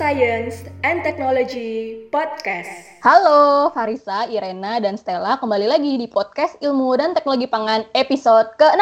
[0.00, 3.04] Science and Technology Podcast.
[3.04, 8.80] Halo, Farisa, Irena, dan Stella kembali lagi di podcast Ilmu dan Teknologi Pangan episode ke-6.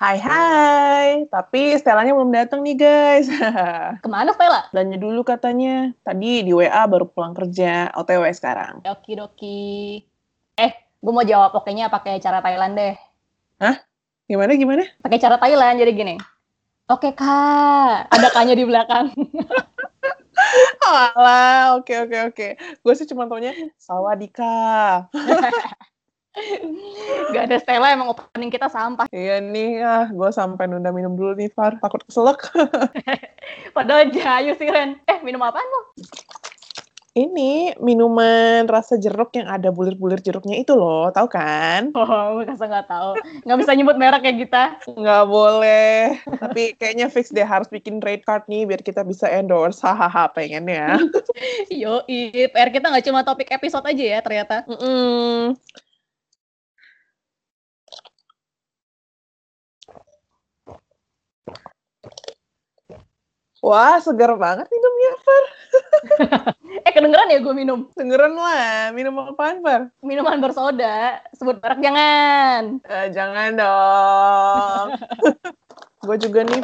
[0.00, 3.28] Hai hai, tapi Stellanya belum datang nih guys.
[4.00, 4.64] Ke mana Stella?
[4.72, 5.92] Belanja dulu katanya.
[6.00, 8.80] Tadi di WA baru pulang kerja, OTW sekarang.
[8.80, 10.00] Oki doki.
[10.56, 10.72] Eh,
[11.04, 12.96] gue mau jawab pokoknya pakai cara Thailand deh.
[13.60, 13.76] Hah?
[14.24, 14.88] Gimana gimana?
[15.04, 16.16] Pakai cara Thailand jadi gini.
[16.88, 19.12] Oke kak, ada kanya di belakang.
[20.84, 22.48] Alah, oke oke oke.
[22.84, 25.08] Gue sih cuma taunya Sawadika.
[27.30, 29.06] Gak ada Stella emang opening kita sampah.
[29.14, 31.78] Iya nih, ah, gue sampai nunda minum dulu nih, Far.
[31.78, 32.50] Takut keselak.
[33.76, 34.98] Padahal jayu sih Ren.
[35.06, 35.94] Eh minum apaan lo?
[37.14, 41.94] Ini minuman rasa jeruk yang ada bulir-bulir jeruknya itu loh, tahu kan?
[41.94, 43.14] Oh, kasih nggak tahu.
[43.46, 44.64] Nggak bisa nyebut merek ya kita.
[44.90, 46.18] Nggak boleh.
[46.26, 49.78] Tapi kayaknya fix deh harus bikin trade card nih biar kita bisa endorse.
[49.78, 50.98] Hahaha, pengen ya.
[51.70, 52.02] Yo,
[52.50, 54.66] PR kita nggak cuma topik episode aja ya ternyata.
[54.66, 55.38] Mm -mm.
[63.64, 65.44] Wah, segar banget minumnya, Far.
[66.94, 67.90] kedengeran ya gue minum?
[67.98, 69.90] Dengeran lah, minum apaan, Far?
[69.98, 72.78] Minuman bersoda, sebut merek jangan.
[72.86, 74.86] Uh, jangan dong.
[76.06, 76.62] gue juga nih,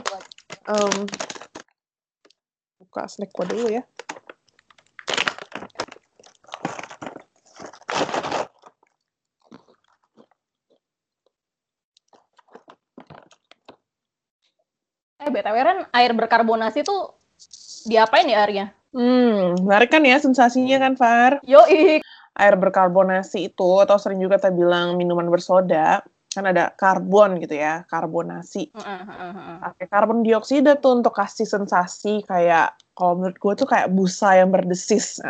[0.70, 0.96] um,
[2.86, 3.82] buka snack gue dulu ya.
[15.20, 17.18] Eh, BTW Ren, air berkarbonasi tuh
[17.84, 18.79] diapain ya airnya?
[18.90, 21.32] Hmm, menarik kan ya sensasinya kan, Far?
[21.46, 22.02] Yoi.
[22.34, 27.86] Air berkarbonasi itu, atau sering juga kita bilang minuman bersoda, kan ada karbon gitu ya,
[27.86, 28.70] karbonasi.
[28.74, 34.50] Pakai karbon dioksida tuh untuk kasih sensasi kayak, kalau menurut gue tuh kayak busa yang
[34.50, 35.22] berdesis.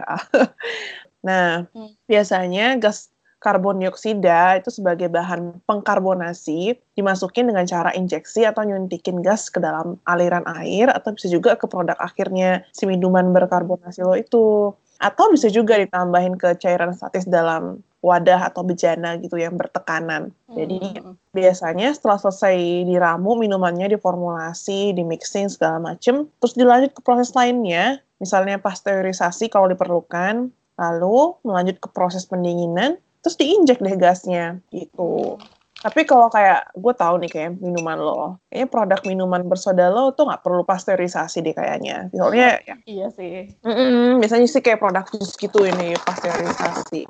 [1.26, 1.96] nah, hmm.
[2.08, 9.48] biasanya gas karbon dioksida itu sebagai bahan pengkarbonasi dimasukin dengan cara injeksi atau nyuntikin gas
[9.48, 14.76] ke dalam aliran air atau bisa juga ke produk akhirnya si minuman berkarbonasi lo itu
[15.00, 20.32] atau bisa juga ditambahin ke cairan statis dalam wadah atau bejana gitu yang bertekanan.
[20.52, 21.16] Jadi hmm.
[21.32, 28.00] biasanya setelah selesai diramu minumannya diformulasi, di mixing segala macem, terus dilanjut ke proses lainnya,
[28.20, 35.36] misalnya pasteurisasi kalau diperlukan, lalu melanjut ke proses pendinginan, terus diinjek deh gasnya gitu.
[35.80, 40.28] Tapi kalau kayak gue tahu nih kayak minuman lo, kayaknya produk minuman bersoda lo tuh
[40.28, 42.12] nggak perlu pasteurisasi deh kayaknya.
[42.12, 43.48] Soalnya ya, iya sih.
[43.64, 47.08] Mm-mm, biasanya sih kayak produk jus gitu ini pasteurisasi.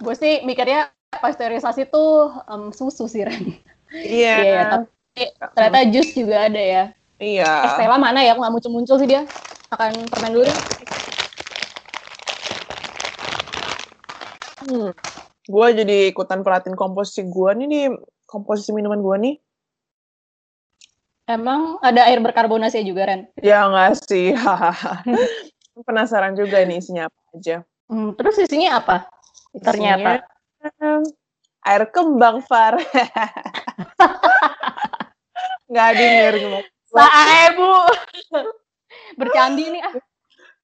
[0.00, 0.88] Gue sih mikirnya
[1.20, 3.44] pasteurisasi tuh um, susu sih Ren.
[3.44, 3.56] Iya.
[3.98, 5.22] Iya, yeah, tapi
[5.56, 6.84] ternyata jus juga ada ya.
[7.18, 7.72] Iya.
[7.72, 8.36] Estella mana ya?
[8.36, 9.26] Aku nggak muncul-muncul sih dia.
[9.72, 10.56] Akan permen dulu deh.
[14.68, 14.92] Hmm.
[15.48, 17.84] Gue jadi ikutan perhatiin komposisi gue nih, nih
[18.28, 19.34] komposisi minuman gue nih.
[21.28, 23.32] Emang ada air berkarbonasi juga, Ren?
[23.40, 24.36] Ya nggak sih.
[25.88, 27.56] Penasaran juga nih isinya apa aja.
[27.88, 29.08] Hmm, terus isinya apa?
[29.56, 30.12] Isinya, Ternyata.
[31.64, 32.76] air kembang, Far.
[35.72, 36.34] nggak denger.
[36.92, 37.72] Sae, Bu.
[39.16, 39.92] Bercandi nih, ah.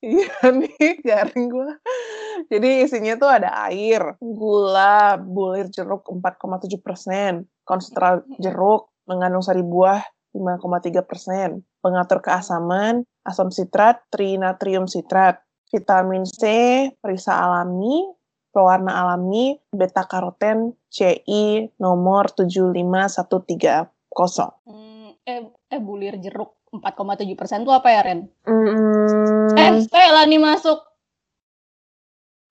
[0.04, 1.70] Iya nih, garing gue.
[2.52, 10.04] Jadi isinya tuh ada air, gula, bulir jeruk 4,7 persen, konsentrat jeruk mengandung sari buah
[10.36, 15.40] 5,3 persen, pengatur keasaman, asam sitrat, trinatrium sitrat,
[15.72, 16.44] vitamin C,
[17.00, 18.04] perisa alami,
[18.52, 24.68] pewarna alami, beta karoten, CI nomor 75130.
[24.68, 28.26] Hmm, eh, eh bulir jeruk 4,7 persen tuh apa ya Ren?
[28.46, 29.33] Mm.
[29.64, 30.76] Stella nih masuk.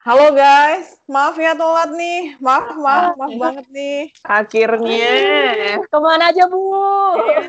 [0.01, 2.35] Halo guys, maaf ya telat nih.
[2.41, 4.09] Maaf, maaf, maaf banget nih.
[4.25, 5.13] Akhirnya.
[5.85, 6.59] Ke mana aja, Bu?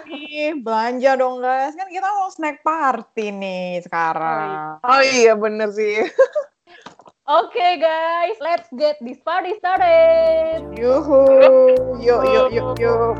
[0.06, 1.72] Ini belanja dong guys.
[1.74, 4.78] Kan kita mau snack party nih sekarang.
[4.84, 6.04] Oh iya, bener sih.
[7.24, 10.60] Oke okay, guys, let's get this party started.
[10.76, 11.24] Yuhu,
[12.04, 13.16] yuk, yuk, yuk, yuk.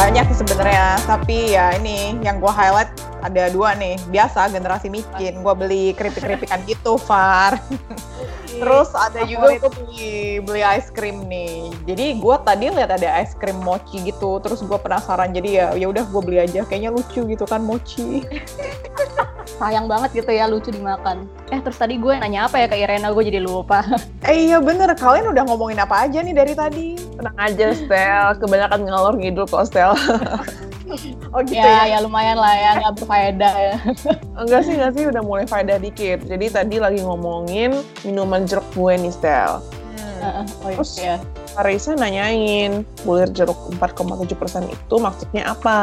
[0.00, 0.96] Banyak sih sebenarnya.
[1.04, 2.88] Tapi ya ini yang gue highlight
[3.20, 4.00] ada dua nih.
[4.08, 7.60] Biasa generasi miskin gue beli keripik keripikan gitu Far
[8.60, 10.14] terus ada juga gue beli
[10.44, 14.78] beli ice cream nih jadi gue tadi lihat ada ice cream mochi gitu terus gue
[14.78, 18.22] penasaran jadi ya ya udah gue beli aja kayaknya lucu gitu kan mochi
[19.60, 21.28] sayang banget gitu ya lucu dimakan.
[21.52, 23.84] Eh terus tadi gue nanya apa ya ke Irena gue jadi lupa.
[24.30, 26.94] Eh iya bener, kalian udah ngomongin apa aja nih dari tadi?
[27.18, 29.96] Tenang aja Stel, kebanyakan ngalor ngidul kok Stel.
[31.34, 31.96] oh gitu ya, ya?
[31.96, 33.76] Ya lumayan lah ya, nggak berfaedah ya.
[34.38, 36.22] enggak sih, enggak sih, udah mulai faedah dikit.
[36.28, 37.74] Jadi tadi lagi ngomongin
[38.06, 39.62] minuman jeruk gue nih Stel.
[40.20, 40.44] Hmm.
[40.44, 41.16] oh, Terus ya.
[41.50, 45.78] Karisa nanyain bulir jeruk 4,7 persen itu maksudnya apa?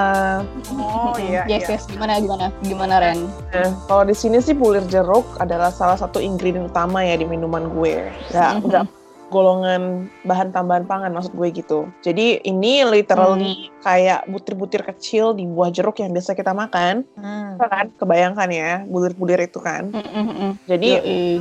[0.76, 1.44] Oh iya.
[1.48, 1.80] Yes iya.
[1.80, 3.28] yes gimana gimana gimana Ren?
[3.52, 7.72] Nah, kalau di sini sih bulir jeruk adalah salah satu ingredient utama ya di minuman
[7.72, 8.12] gue.
[8.32, 8.98] Ya, mm -hmm
[9.28, 11.88] golongan bahan tambahan pangan maksud gue gitu.
[12.04, 13.84] Jadi ini literally hmm.
[13.84, 17.04] kayak butir-butir kecil di buah jeruk yang biasa kita makan.
[17.20, 17.60] Hmm.
[17.60, 19.92] Kan kebayangkan ya, bulir-bulir itu kan.
[19.92, 20.52] Hmm, hmm, hmm.
[20.68, 20.90] Jadi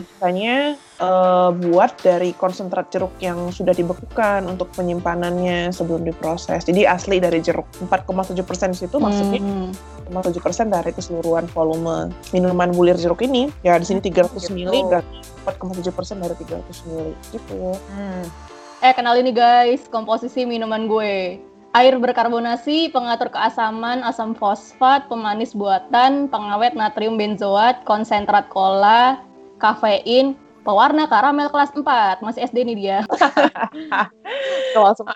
[0.02, 0.56] biasanya
[1.00, 6.64] uh, buat dari konsentrat jeruk yang sudah dibekukan untuk penyimpanannya sebelum diproses.
[6.64, 7.66] Jadi asli dari jeruk.
[7.88, 8.36] 4,7%
[8.84, 10.12] itu maksudnya hmm.
[10.12, 13.52] 4,7% dari keseluruhan volume minuman bulir jeruk ini.
[13.66, 17.58] Ya di sini 300 ml berarti 4,7% dari 300 ml gitu.
[17.92, 18.24] Hmm.
[18.84, 21.40] Eh kenal ini guys, komposisi minuman gue.
[21.76, 29.20] Air berkarbonasi, pengatur keasaman, asam fosfat, pemanis buatan, pengawet natrium benzoat, konsentrat cola,
[29.60, 30.32] kafein,
[30.66, 32.26] pewarna karamel kelas 4.
[32.26, 32.98] Masih SD nih dia.
[34.74, 35.06] kelas 4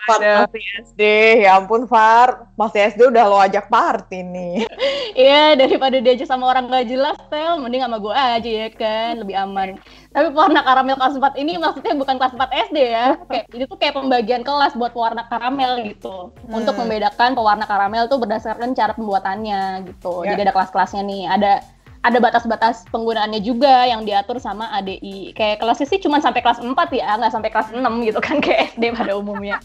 [0.47, 1.01] masih SD.
[1.43, 2.47] Ya ampun, Far.
[2.55, 4.55] Masih SD udah lo ajak party nih.
[5.11, 7.59] Iya, daripada diajak sama orang gak jelas, Tel.
[7.59, 9.19] Mending sama gue aja ya kan.
[9.19, 9.75] Lebih aman.
[10.15, 13.07] Tapi pewarna karamel kelas 4 ini maksudnya bukan kelas 4 SD ya.
[13.27, 16.31] Kayak, itu tuh kayak pembagian kelas buat pewarna karamel gitu.
[16.47, 16.63] Hmm.
[16.63, 20.23] Untuk membedakan pewarna karamel tuh berdasarkan cara pembuatannya gitu.
[20.23, 20.31] Ya.
[20.31, 21.23] Jadi ada kelas-kelasnya nih.
[21.27, 21.51] Ada
[22.01, 25.37] ada batas-batas penggunaannya juga yang diatur sama ADI.
[25.37, 28.73] Kayak kelasnya sih cuma sampai kelas 4 ya, nggak sampai kelas 6 gitu kan kayak
[28.73, 29.61] SD pada umumnya.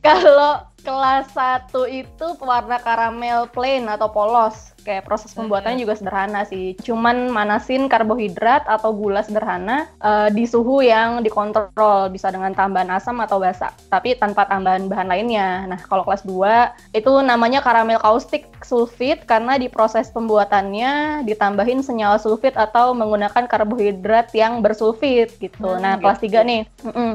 [0.00, 6.72] Kalau kelas 1 itu pewarna karamel plain atau polos kayak proses pembuatannya juga sederhana sih.
[6.80, 13.20] Cuman manasin karbohidrat atau gula sederhana uh, di suhu yang dikontrol, bisa dengan tambahan asam
[13.20, 15.68] atau basa, tapi tanpa tambahan bahan lainnya.
[15.68, 22.16] Nah, kalau kelas 2 itu namanya karamel kaustik sulfit karena di proses pembuatannya ditambahin senyawa
[22.16, 25.68] sulfit atau menggunakan karbohidrat yang bersulfit gitu.
[25.68, 26.38] Hmm, nah, kelas 3 gitu.
[26.48, 26.62] nih.
[26.88, 27.10] Mm -mm.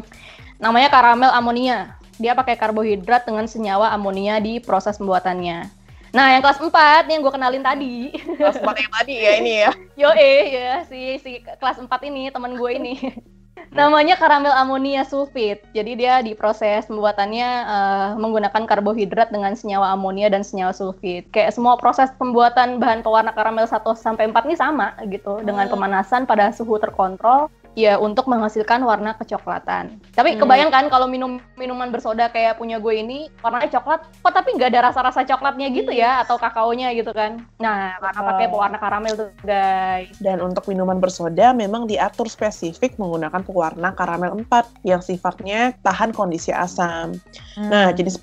[0.62, 2.02] Namanya karamel amonia.
[2.21, 5.83] Dia pakai karbohidrat dengan senyawa amonia di proses pembuatannya.
[6.13, 8.13] Nah, yang kelas 4 nih yang gue kenalin tadi.
[8.38, 9.71] Kelas 4 yang tadi ya ini ya.
[10.01, 12.94] Yo eh ya si si kelas 4 ini teman gue ini.
[13.74, 15.65] Namanya karamel amonia sulfit.
[15.74, 21.25] Jadi dia di proses pembuatannya uh, menggunakan karbohidrat dengan senyawa amonia dan senyawa sulfit.
[21.33, 25.74] Kayak semua proses pembuatan bahan pewarna karamel 1 sampai 4 ini sama gitu dengan hmm.
[25.74, 29.97] pemanasan pada suhu terkontrol ya untuk menghasilkan warna kecoklatan.
[30.13, 30.39] Tapi hmm.
[30.45, 34.89] kebayangkan kalau minum minuman bersoda kayak punya gue ini warnanya coklat, kok tapi nggak ada
[34.89, 37.41] rasa-rasa coklatnya gitu ya atau kakaonya gitu kan?
[37.57, 38.27] Nah karena oh.
[38.33, 40.13] pakai pewarna karamel tuh guys.
[40.21, 46.53] Dan untuk minuman bersoda memang diatur spesifik menggunakan pewarna karamel 4 yang sifatnya tahan kondisi
[46.53, 47.17] asam.
[47.57, 47.69] Hmm.
[47.69, 48.21] Nah jenis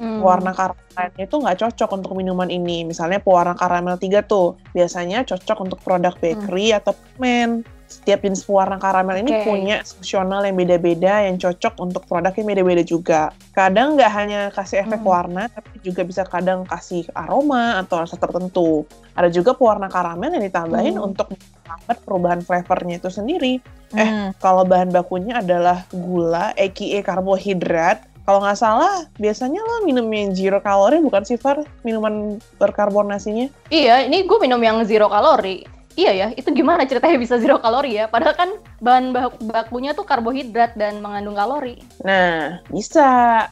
[0.00, 0.24] Hmm.
[0.24, 2.88] Warna karamelnya itu nggak cocok untuk minuman ini.
[2.88, 6.80] Misalnya pewarna karamel 3 tuh biasanya cocok untuk produk bakery hmm.
[6.80, 9.42] atau permen setiap jenis pewarna karamel ini okay.
[9.42, 13.22] punya fungsional yang beda-beda yang cocok untuk produk yang beda-beda juga.
[13.50, 15.10] Kadang nggak hanya kasih efek hmm.
[15.10, 18.86] warna, tapi juga bisa kadang kasih aroma atau rasa tertentu.
[19.18, 21.08] Ada juga pewarna karamel yang ditambahin hmm.
[21.10, 23.58] untuk memperlambat perubahan flavornya itu sendiri.
[23.92, 24.06] Eh, hmm.
[24.06, 30.30] Eh, kalau bahan bakunya adalah gula, aka karbohidrat, kalau nggak salah, biasanya lo minum yang
[30.30, 31.66] zero kalori bukan sih, Far?
[31.82, 33.50] Minuman berkarbonasinya?
[33.74, 37.98] Iya, ini gue minum yang zero kalori iya ya, itu gimana ceritanya bisa zero kalori
[37.98, 38.06] ya?
[38.06, 38.50] Padahal kan
[38.80, 39.12] bahan
[39.44, 41.80] bakunya tuh karbohidrat dan mengandung kalori.
[42.02, 43.06] Nah, bisa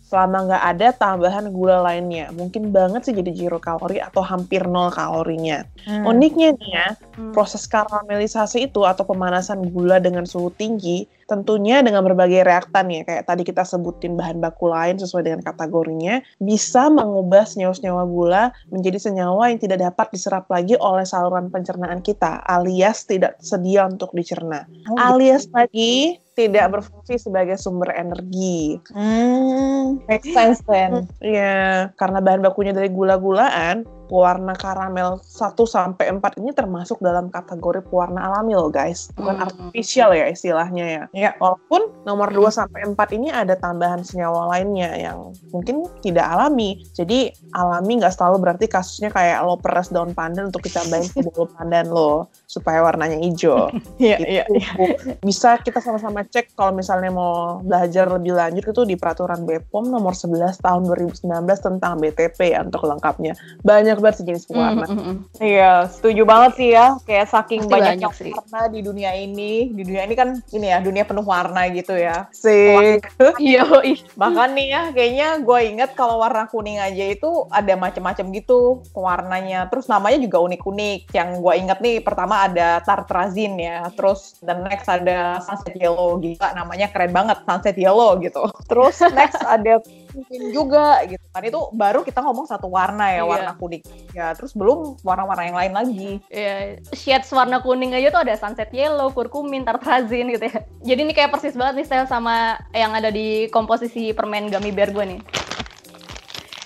[0.09, 2.33] selama nggak ada tambahan gula lainnya.
[2.33, 5.69] Mungkin banget sih jadi zero kalori atau hampir nol kalorinya.
[5.85, 6.09] Hmm.
[6.09, 7.33] Uniknya nih ya, hmm.
[7.37, 13.29] proses karamelisasi itu atau pemanasan gula dengan suhu tinggi tentunya dengan berbagai reaktan ya, kayak
[13.29, 19.53] tadi kita sebutin bahan baku lain sesuai dengan kategorinya, bisa mengubah senyawa-senyawa gula menjadi senyawa
[19.53, 24.65] yang tidak dapat diserap lagi oleh saluran pencernaan kita, alias tidak sedia untuk dicerna.
[24.89, 25.05] Oh, gitu.
[25.19, 28.79] Alias lagi tidak berfungsi sebagai sumber energi.
[28.95, 31.11] Hmm, make sense then.
[31.19, 37.85] Iya, karena bahan bakunya dari gula-gulaan, pewarna karamel 1 sampai 4 ini termasuk dalam kategori
[37.87, 39.45] pewarna alami loh guys, bukan hmm.
[39.47, 41.05] artificial ya istilahnya ya.
[41.13, 46.83] Ya, walaupun nomor 2 sampai 4 ini ada tambahan senyawa lainnya yang mungkin tidak alami.
[46.97, 51.47] Jadi alami nggak selalu berarti kasusnya kayak lo peras daun pandan untuk ditambahin ke bolu
[51.53, 53.69] pandan lo supaya warnanya hijau.
[53.99, 54.71] Iya, iya, iya.
[55.19, 60.15] Bisa kita sama-sama cek kalau misalnya mau belajar lebih lanjut itu di peraturan BPOM nomor
[60.15, 61.27] 11 tahun 2019
[61.59, 63.35] tentang BTP ya untuk lengkapnya.
[63.67, 64.87] Banyak sejenis pewarna.
[64.87, 65.17] Mm -hmm.
[65.43, 66.95] Iya, setuju banget sih ya.
[67.05, 68.33] Kayak saking Pasti banyaknya banyak sih.
[68.35, 69.53] warna di dunia ini.
[69.75, 72.27] Di dunia ini kan ini ya, dunia penuh warna gitu ya.
[72.31, 73.11] Sik.
[73.39, 73.99] Iya, ih.
[74.19, 79.71] Bahkan nih ya, kayaknya gue inget kalau warna kuning aja itu ada macam-macam gitu warnanya.
[79.71, 81.15] Terus namanya juga unik-unik.
[81.15, 83.89] Yang gue inget nih, pertama ada tartrazin ya.
[83.95, 86.19] Terus the next ada sunset yellow.
[86.19, 88.47] Gila, namanya keren banget, sunset yellow gitu.
[88.67, 89.81] Terus next ada
[90.25, 91.43] kuning juga gitu kan.
[91.45, 93.29] Itu baru kita ngomong satu warna ya, Iya.
[93.29, 93.83] warna kuning.
[94.11, 96.11] Ya, terus belum warna-warna yang lain lagi.
[96.29, 100.67] Iya, shades warna kuning aja tuh ada sunset yellow, kurkumin, tartrazin gitu ya.
[100.83, 104.91] Jadi ini kayak persis banget nih style sama yang ada di komposisi permen gummy bear
[104.91, 105.21] gue nih.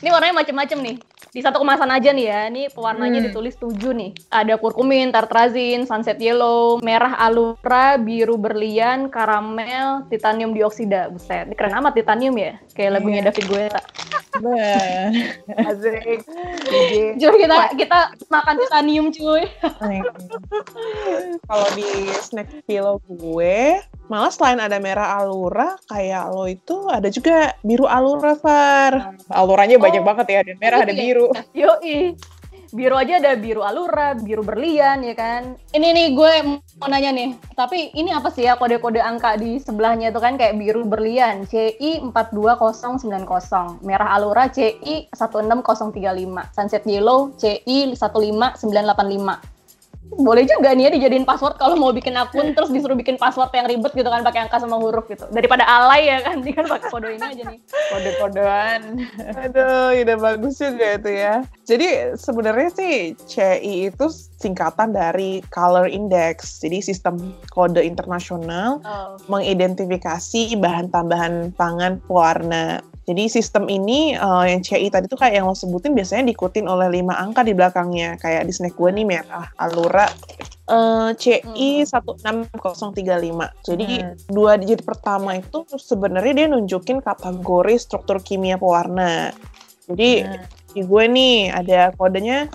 [0.02, 0.97] Ini warnanya macem-macem nih.
[1.32, 3.32] Di satu kemasan aja nih ya, ini pewarnanya Hmm.
[3.32, 4.12] ditulis 7 nih.
[4.28, 11.08] Ada kurkumin, tartrazin, sunset yellow, merah alura, biru berlian, karamel, titanium dioksida.
[11.08, 12.60] Buset, ini keren amat titanium ya.
[12.76, 13.26] Kayak lagunya Iya.
[13.32, 13.80] David Guetta.
[15.56, 16.20] Asik.
[17.20, 17.98] Cuy, kita kita
[18.28, 19.44] makan titanium cuy.
[21.42, 21.88] Kalau di
[22.20, 23.80] snack pillow gue,
[24.11, 29.14] malah selain ada merah alura, kayak lo itu ada juga biru alura, Far.
[29.30, 31.04] Aluranya banyak Oh, banget ya, ada merah, ada gitu ya?
[31.06, 31.26] biru.
[31.54, 31.99] Yoi.
[32.73, 35.61] Biru aja ada biru alura, biru berlian ya kan.
[35.76, 36.32] Ini nih gue
[36.80, 40.56] mau nanya nih, tapi ini apa sih ya kode-kode angka di sebelahnya itu kan kayak
[40.56, 45.92] biru berlian CI 42090, merah alura CI 16035,
[46.56, 49.51] sunset yellow CI 15985.
[50.12, 53.64] Boleh juga nih ya dijadiin password kalau mau bikin akun terus disuruh bikin password yang
[53.64, 55.25] ribet gitu kan pakai angka sama huruf gitu.
[55.33, 57.59] Daripada alay ya kan, ini kan pakai kode ini aja nih.
[57.88, 58.81] Kode-kodean.
[59.40, 61.35] Aduh, ide bagus juga itu ya.
[61.64, 66.61] Jadi sebenarnya sih CI itu singkatan dari Color Index.
[66.61, 67.16] Jadi sistem
[67.49, 69.16] kode internasional Oh.
[69.26, 72.83] mengidentifikasi bahan tambahan pangan pewarna.
[73.02, 76.87] Jadi sistem ini eh, yang CI tadi tuh kayak yang lo sebutin biasanya diikutin oleh
[76.87, 78.14] lima angka di belakangnya.
[78.23, 80.06] Kayak di snack gue nih merah, Alura,
[80.71, 83.50] eh, CI 16035.
[83.66, 84.14] Jadi Hmm.
[84.30, 89.35] dua digit pertama itu sebenarnya dia nunjukin kategori struktur kimia pewarna.
[89.90, 90.42] Jadi Hmm.
[90.73, 92.47] di gue nih ada kodenya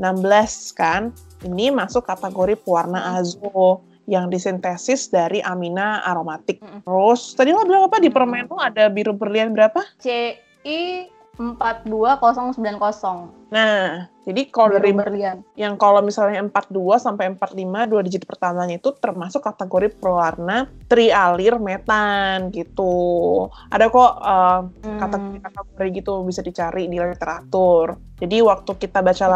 [0.00, 1.12] 16 kan.
[1.40, 6.58] Ini masuk kategori pewarna azo yang disintesis dari amina aromatik.
[6.82, 9.78] Terus tadi lo bilang apa di permen lo ada biru berlian berapa?
[10.02, 11.06] CI
[11.40, 13.48] 42090.
[13.48, 15.40] Nah, jadi kalau dari berlian.
[15.56, 22.52] yang kalau misalnya 42 sampai 45 dua digit pertamanya itu termasuk kategori pewarna trialir metan
[22.52, 23.48] gitu.
[23.72, 25.00] Ada kok uh, Hmm.
[25.00, 27.96] kategori-kategori gitu bisa dicari di literatur.
[28.20, 29.32] Jadi waktu kita baca Hmm.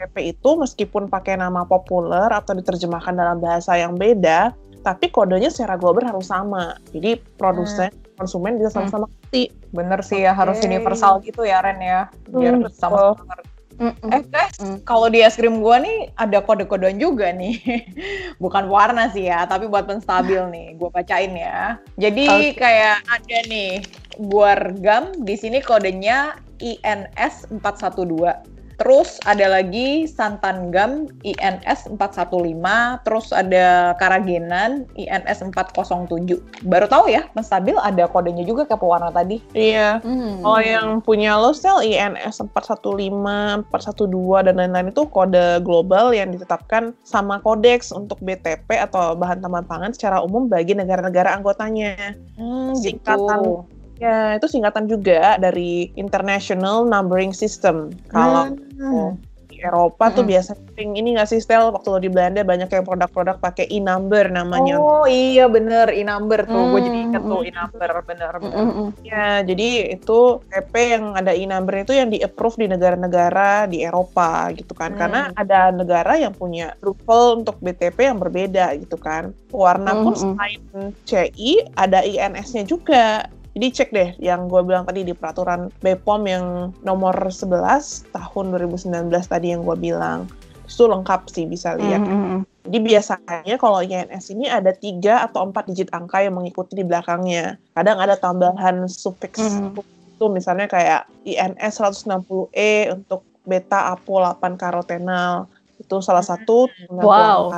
[0.00, 5.76] PP itu meskipun pakai nama populer atau diterjemahkan dalam bahasa yang beda, tapi kodenya secara
[5.76, 6.80] global harus sama.
[6.96, 9.52] Jadi produsen, konsumen bisa sama-sama ngerti.
[9.76, 12.08] Bener sih ya, harus universal gitu ya Ren ya.
[12.32, 13.48] Biar Hmm, sama-sama ngerti.
[13.80, 14.12] Mm-mm.
[14.12, 14.76] Eh guys, Hmm.
[14.84, 17.56] kalau di es krim gua nih ada kode-kodean juga nih.
[18.44, 20.66] Bukan warna sih ya, tapi buat penstabil nih.
[20.76, 21.80] Gua bacain ya.
[21.96, 22.60] Jadi Oke.
[22.60, 23.80] kayak ada nih
[24.20, 28.59] Guargam di sini kodenya INS 412.
[28.80, 36.40] Terus ada lagi Santan Gam INS 415, terus ada Karagenan INS 407.
[36.64, 39.44] Baru tahu ya, penstabil ada kodenya juga ke pewarna tadi.
[39.52, 40.00] Iya.
[40.00, 40.40] Hmm.
[40.40, 46.96] Kalau yang punya lo sel INS 415, 412 dan lain-lain itu kode global yang ditetapkan
[47.04, 52.16] sama kodeks untuk BTP atau bahan tambahan pangan secara umum bagi negara-negara anggotanya.
[52.40, 53.68] Hmm, Singkatan.
[54.00, 57.92] Ya, itu singkatan juga dari International Numbering System.
[58.08, 59.12] Kalau Hmm.
[59.44, 60.30] di Eropa tuh Mm-mm.
[60.30, 61.68] biasanya sering ini nggak sih, Stel?
[61.68, 64.80] Waktu lo di Belanda banyak yang produk-produk pakai e-number namanya.
[64.80, 66.70] Oh iya bener, e-number tuh.
[66.70, 67.48] Gue jadi inget tuh Hmm.
[67.50, 68.32] e-number, bener.
[68.40, 68.56] bener.
[68.56, 68.88] Mm-mm.
[69.04, 74.72] Ya, jadi itu PP yang ada e-number itu yang di-approve di negara-negara di Eropa gitu
[74.72, 74.96] kan.
[74.96, 75.00] Hmm.
[75.02, 79.36] Karena ada negara yang punya approval untuk BTP yang berbeda gitu kan.
[79.52, 80.40] Warna pun Mm-mm.
[80.40, 80.60] selain
[81.04, 83.28] CI ada INS-nya juga.
[83.50, 86.44] Jadi cek deh yang gue bilang tadi di peraturan BPOM yang
[86.86, 90.30] nomor 11 tahun 2019 tadi yang gue bilang.
[90.70, 91.98] Itu lengkap sih bisa lihat.
[91.98, 92.46] Mm-mm.
[92.62, 97.58] Jadi biasanya kalau INS ini ada tiga atau empat digit angka yang mengikuti di belakangnya.
[97.74, 99.74] Kadang ada tambahan sufiks Hmm.
[100.14, 105.50] itu misalnya kayak INS 160E untuk beta apo 8 karotenal.
[105.80, 107.56] Itu salah satu Wow.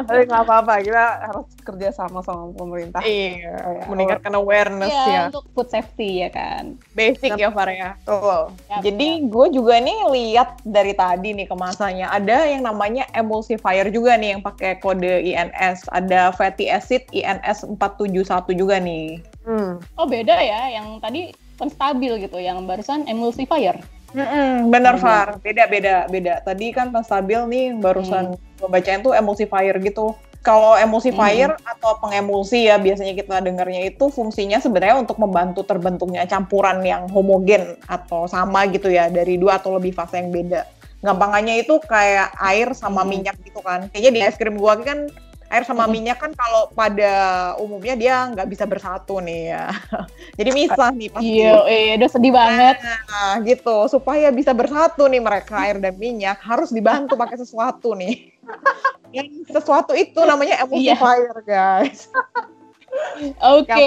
[0.04, 3.00] Tapi nggak apa-apa, kita harus kerja sama sama pemerintah.
[3.00, 5.20] Iya, meningkatkan awareness Iya, ya.
[5.32, 6.76] untuk food safety ya kan.
[6.92, 7.96] Basic ya Far ya.
[8.04, 8.52] Tuh.
[8.68, 14.16] Yap, Jadi gue juga nih lihat dari tadi nih kemasannya ada yang namanya emulsifier juga
[14.20, 15.88] nih yang pakai kode INS.
[15.90, 19.20] Ada fatty acid INS 471 juga nih.
[19.44, 19.80] Hmm.
[20.00, 23.78] Oh beda ya, yang tadi penstabil gitu, yang barusan emulsifier.
[24.14, 25.02] Mm-mm, bener Hmm.
[25.02, 26.34] Far, beda beda beda.
[26.46, 30.14] Tadi kan penstabil nih barusan gue bacain tuh emulsifier gitu.
[30.44, 36.84] Kalau emulsifier atau pengemulsi ya biasanya kita dengarnya itu fungsinya sebenarnya untuk membantu terbentuknya campuran
[36.84, 40.68] yang homogen atau sama gitu ya dari dua atau lebih fase yang beda.
[41.00, 43.10] Gampangannya itu kayak air sama Hmm.
[43.16, 43.88] minyak gitu kan.
[43.90, 45.08] Kayaknya di es krim gua kan
[45.52, 47.12] air sama minyak kan kalau pada
[47.60, 49.66] umumnya dia nggak bisa bersatu nih ya.
[50.38, 51.30] Jadi misah nih pasti.
[51.40, 52.76] Iya, eh, udah sedih banget.
[52.82, 53.76] Nah, gitu.
[53.86, 58.34] Supaya bisa bersatu nih mereka air dan minyak harus dibantu pakai sesuatu nih.
[59.14, 62.10] Yang sesuatu itu namanya emulsifier, guys.
[63.58, 63.86] Oke.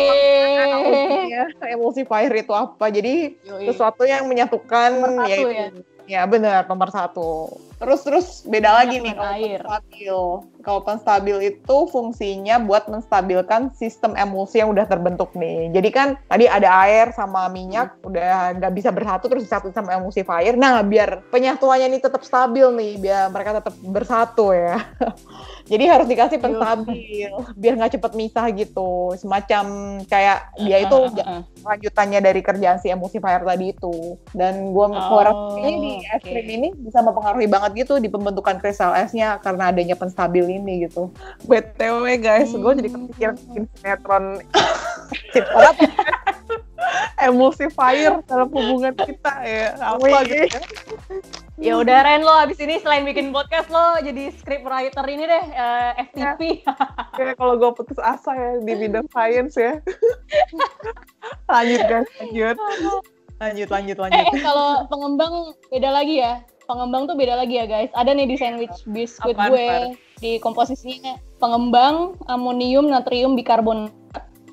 [1.32, 2.92] Ya, emulsifier itu apa?
[2.92, 3.68] Jadi Yoi.
[3.72, 5.68] sesuatu yang menyatukan Nomor satu yaitu ya?
[6.08, 7.52] ya benar nomor satu.
[7.78, 9.62] Terus terus beda lagi nih kalau air.
[9.62, 10.18] penstabil.
[10.66, 15.72] Kalau penstabil itu fungsinya buat menstabilkan sistem emulsi yang udah terbentuk nih.
[15.72, 20.58] Jadi kan tadi ada air sama minyak udah nggak bisa bersatu terus disatu sama emulsifier.
[20.58, 24.82] Nah biar penyatuannya ini tetap stabil nih, biar mereka tetap bersatu ya.
[25.72, 29.14] Jadi harus dikasih penstabil biar nggak cepet misah gitu.
[29.16, 29.66] Semacam
[30.10, 31.42] kayak dia itu Ah, ah, ah.
[31.64, 34.18] lanjutannya dari kerjaan si emulsifier tadi itu.
[34.34, 39.36] Dan gue Oh, di es krim ini bisa mempengaruhi banget gitu di pembentukan kristal esnya
[39.38, 41.10] karena adanya penstabil ini gitu.
[41.44, 42.98] BTW guys, gue jadi Hmm.
[43.06, 44.26] kepikiran bikin sinetron
[47.20, 49.68] emulsifier dalam hubungan kita ya.
[49.76, 50.14] Apa Wih.
[50.24, 50.62] gitu ya.
[51.58, 55.46] Ya udah Ren lo abis ini selain bikin podcast lo jadi script writer ini deh
[55.48, 56.42] eh, FTP.
[57.12, 59.82] Kayak kalau gue putus asa ya di bidang science ya.
[61.48, 62.58] lanjut guys, lanjut.
[63.38, 64.42] Lanjut, lanjut, Eh, lanjut.
[64.42, 65.34] kalau pengembang
[65.70, 66.42] beda lagi ya.
[66.68, 67.88] Pengembang tuh beda lagi ya guys.
[67.96, 69.70] Ada nih di sandwich biskuit Apaan, gue
[70.20, 73.96] di komposisinya pengembang amonium natrium bikarbonat.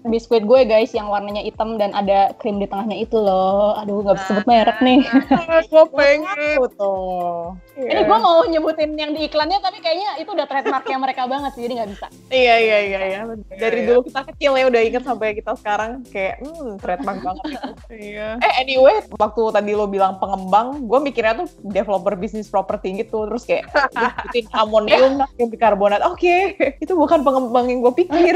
[0.04, 3.72] Biskuit gue guys yang warnanya hitam dan ada krim di tengahnya itu loh.
[3.80, 5.00] Aduh nggak bisa sebut merek nih.
[5.72, 6.60] gue pengen.
[6.76, 7.56] Tuh.
[7.78, 11.64] Ini gue mau nyebutin yang di iklannya tapi kayaknya itu udah trademarknya mereka banget sih
[11.64, 12.06] jadi nggak bisa.
[12.28, 13.20] Iya, iya, iya, iya.
[13.56, 17.44] Dari Iya, dulu kita kecil ya udah inget sampai kita sekarang kayak hmm, trademark banget
[17.48, 17.70] itu.
[18.04, 18.28] Iya.
[18.42, 23.46] Eh anyway, waktu tadi lo bilang pengembang, gue mikirnya tuh developer bisnis properti gitu, terus
[23.46, 26.04] kayak disebutin amonium, natrium bikarbonat.
[26.10, 28.34] Oke, itu bukan pengembang yang gue pikir.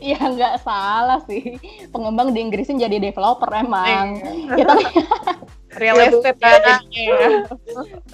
[0.00, 1.58] Iya nggak salah sih.
[1.90, 4.20] Pengembang di Inggrisin jadi developer emang.
[4.56, 4.84] Ya tapi
[5.74, 6.78] Real Ya, estate ya ya.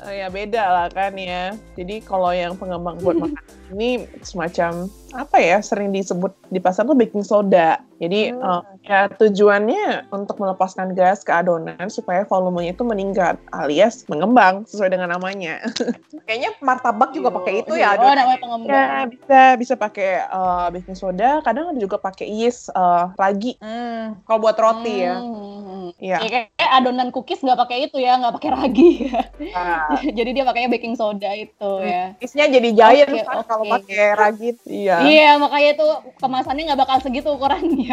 [0.08, 1.52] Eh, ya beda lah kan ya.
[1.76, 3.44] Jadi kalau yang pengembang buat makan
[3.76, 7.84] ini semacam apa ya sering disebut di pasar tuh baking soda.
[8.00, 8.40] Jadi Hmm.
[8.40, 14.96] eh, ya tujuannya untuk melepaskan gas ke adonan supaya volumenya itu meningkat alias mengembang sesuai
[14.96, 15.60] dengan namanya.
[16.26, 17.92] Kayaknya martabak juga pakai itu ya.
[17.92, 18.18] Oh, adonannya.
[18.24, 18.72] namanya pengembang.
[18.72, 21.44] ya bisa bisa pakai eh, baking soda.
[21.44, 23.60] Kadang ada juga pakai yeast eh, ragi.
[23.60, 25.20] Hmm, kalau buat roti ya.
[25.20, 25.92] Hmm.
[26.00, 26.18] Iya.
[26.22, 28.90] Ya, kayak kayak adonan cookies nggak pakai itu ya, nggak pakai ragi.
[29.52, 32.14] Nah, jadi dia pakainya baking soda itu ya.
[32.22, 33.48] Isnya jadi giant Oke, kan oke.
[33.48, 34.48] kalau pakai ragi.
[34.64, 34.96] iya.
[35.02, 35.86] Iya, makanya itu
[36.22, 37.89] kemasannya nggak bakal segitu ukurannya.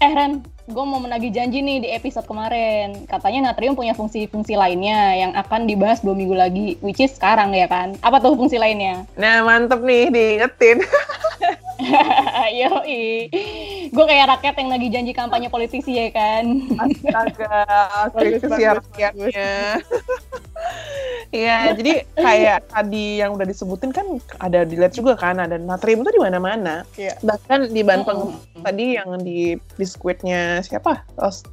[0.00, 3.04] Eh Ren, gue mau menagih janji nih di episode kemarin.
[3.10, 7.66] Katanya natrium punya fungsi-fungsi lainnya yang akan dibahas dua minggu lagi, which is sekarang ya
[7.66, 7.98] kan?
[8.00, 9.04] Apa tuh fungsi lainnya?
[9.18, 10.80] Nah mantep nih diingetin.
[12.60, 13.30] Yoi.
[13.90, 16.44] Gue kayak rakyat yang nagih janji kampanye politisi ya kan?
[16.76, 17.56] Astaga,
[18.22, 18.42] ya bagus,
[18.84, 19.52] rakyatnya.
[21.30, 26.10] Iya, jadi kayak tadi yang udah disebutin kan ada dilihat juga kan ada natrium tuh
[26.10, 26.82] di mana-mana.
[26.98, 27.16] Iya.
[27.22, 28.62] Bahkan di bahan peng Mm-mm.
[28.66, 31.04] tadi yang di biskuitnya siapa?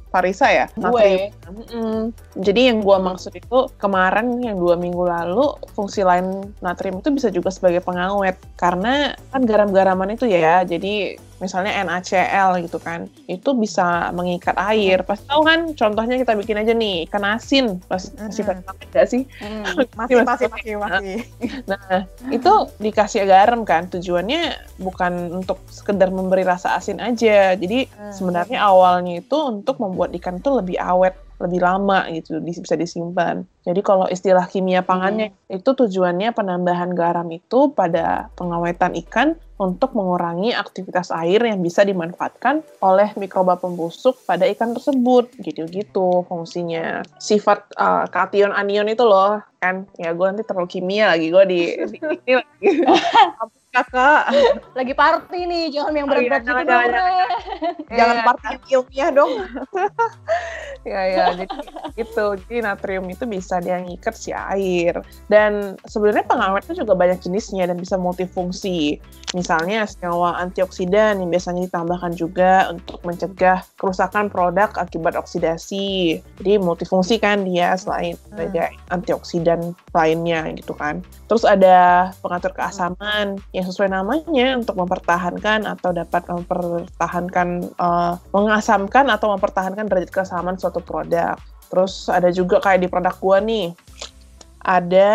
[0.08, 0.66] Parisa ya?
[0.72, 1.28] Gue.
[1.44, 2.10] Mm-mm.
[2.40, 7.28] Jadi yang gua maksud itu kemarin yang dua minggu lalu fungsi lain natrium itu bisa
[7.28, 10.64] juga sebagai pengawet karena kan garam-garaman itu ya.
[10.64, 15.06] Jadi misalnya NaCl gitu kan, itu bisa mengikat air.
[15.06, 15.70] Pasti tahu kan?
[15.70, 18.62] Contohnya kita bikin aja nih ikan asin, pasti masih Mm-mm.
[18.66, 19.22] banyak nggak sih?
[19.38, 19.62] Hmm.
[19.98, 21.18] Masih, masih, masih, masih.
[21.70, 27.52] Nah, itu dikasih garam kan tujuannya bukan untuk sekedar memberi rasa asin aja.
[27.54, 28.14] Jadi Hmm.
[28.14, 33.46] sebenarnya awalnya itu untuk membuat ikan itu lebih awet lebih lama gitu bisa disimpan.
[33.62, 35.58] Jadi kalau istilah kimia pangannya hmm.
[35.62, 42.62] itu tujuannya penambahan garam itu pada pengawetan ikan untuk mengurangi aktivitas air yang bisa dimanfaatkan
[42.78, 45.34] oleh mikroba pembusuk pada ikan tersebut.
[45.42, 47.02] Gitu-gitu fungsinya.
[47.18, 49.84] Sifat uh, kation anion itu loh, kan?
[49.98, 52.68] Ya gue nanti terlalu kimia lagi gue di, di ini lagi.
[53.68, 54.32] Kakak?
[54.72, 57.28] Lagi party nih jangan yang berat-berat gitu jangan, jangan,
[58.00, 59.32] jangan party ilmiah dong.
[60.86, 61.58] Ya ya jadi
[62.00, 65.02] itu jadi natrium itu bisa dia ngikat si air.
[65.26, 68.96] Dan sebenarnya pengawet itu juga banyak jenisnya dan bisa multifungsi
[69.48, 77.16] misalnya senyawa antioksidan yang biasanya ditambahkan juga untuk mencegah kerusakan produk akibat oksidasi jadi multifungsi
[77.16, 78.28] kan dia selain hmm.
[78.28, 81.00] sebagai antioksidan lainnya gitu kan
[81.32, 89.32] terus ada pengatur keasaman yang sesuai namanya untuk mempertahankan atau dapat mempertahankan uh, mengasamkan atau
[89.32, 91.40] mempertahankan derajat keasaman suatu produk.
[91.72, 93.72] Terus ada juga kayak di produk gua nih
[94.68, 95.10] ada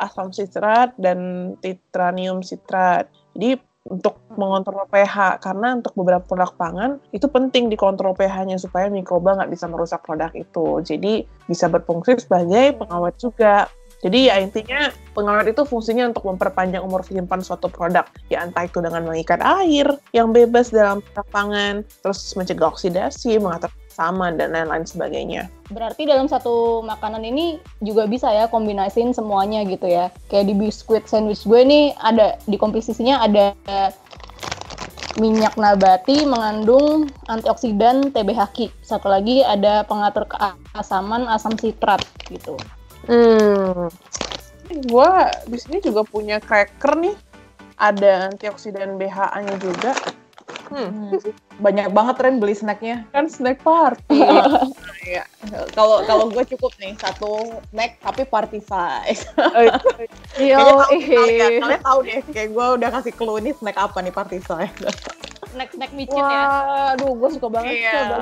[0.00, 3.12] asam sitrat dan titranium sitrat.
[3.36, 9.38] Jadi untuk mengontrol pH karena untuk beberapa produk pangan itu penting dikontrol pH-nya supaya mikroba
[9.38, 10.82] nggak bisa merusak produk itu.
[10.82, 13.70] Jadi bisa berfungsi sebagai pengawet juga.
[14.04, 18.04] Jadi ya intinya pengawet itu fungsinya untuk memperpanjang umur simpan suatu produk.
[18.28, 21.00] Ya entah itu dengan mengikat air yang bebas dalam
[21.32, 25.48] pangan, terus mencegah oksidasi, mengatur saman dan lain-lain sebagainya.
[25.72, 30.12] Berarti dalam satu makanan ini juga bisa ya kombinasiin semuanya gitu ya.
[30.28, 33.56] Kayak di biskuit sandwich gue nih ada di komposisinya ada
[35.16, 38.68] minyak nabati mengandung antioksidan TBHQ.
[38.84, 42.60] Satu lagi ada pengatur keasaman asam sitrat gitu.
[43.08, 43.88] Hmm.
[44.92, 45.10] Gue
[45.48, 47.16] di sini juga punya cracker nih.
[47.76, 49.92] Ada antioksidan BHA-nya juga.
[50.70, 51.14] Hmm.
[51.58, 53.06] Banyak banget Ren beli snacknya.
[53.10, 54.18] Kan snack party.
[55.06, 55.22] Iya.
[55.78, 59.22] Kalau kalau gue cukup nih satu snack tapi party size.
[60.34, 60.58] Iya.
[60.90, 62.18] kalian, kalian tahu deh.
[62.34, 64.74] Kayak gue udah kasih clue nih snack apa nih party size.
[65.56, 66.44] snack-snack micin ya.
[66.92, 67.92] Aduh, gue suka banget iya.
[67.96, 68.16] coba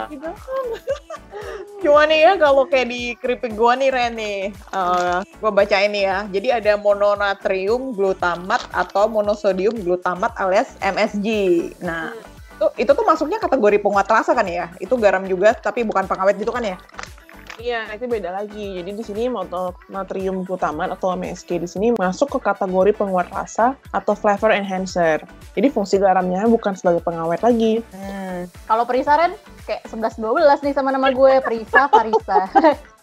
[1.83, 5.77] Cuma nih ya kalau kayak di keripik gue nih Ren nih, uh, eh, gue baca
[5.83, 6.25] ini ya.
[6.31, 11.29] Jadi ada mononatrium glutamat atau monosodium glutamat alias MSG.
[11.83, 12.55] Nah, hmm.
[12.57, 14.71] itu, itu tuh masuknya kategori penguat rasa kan ya?
[14.79, 16.79] Itu garam juga tapi bukan pengawet gitu kan ya?
[17.59, 18.83] Iya, itu beda lagi.
[18.83, 19.31] Jadi di sini
[19.91, 25.23] natrium glutamat atau MSG di sini masuk ke kategori penguat rasa atau flavor enhancer.
[25.55, 27.81] Jadi fungsi garamnya bukan sebagai pengawet lagi.
[27.95, 28.51] Hmm.
[28.67, 29.39] Kalau Perisa Ren,
[29.71, 32.51] kayak 11-12 nih sama nama gue, Perisa, Parisa.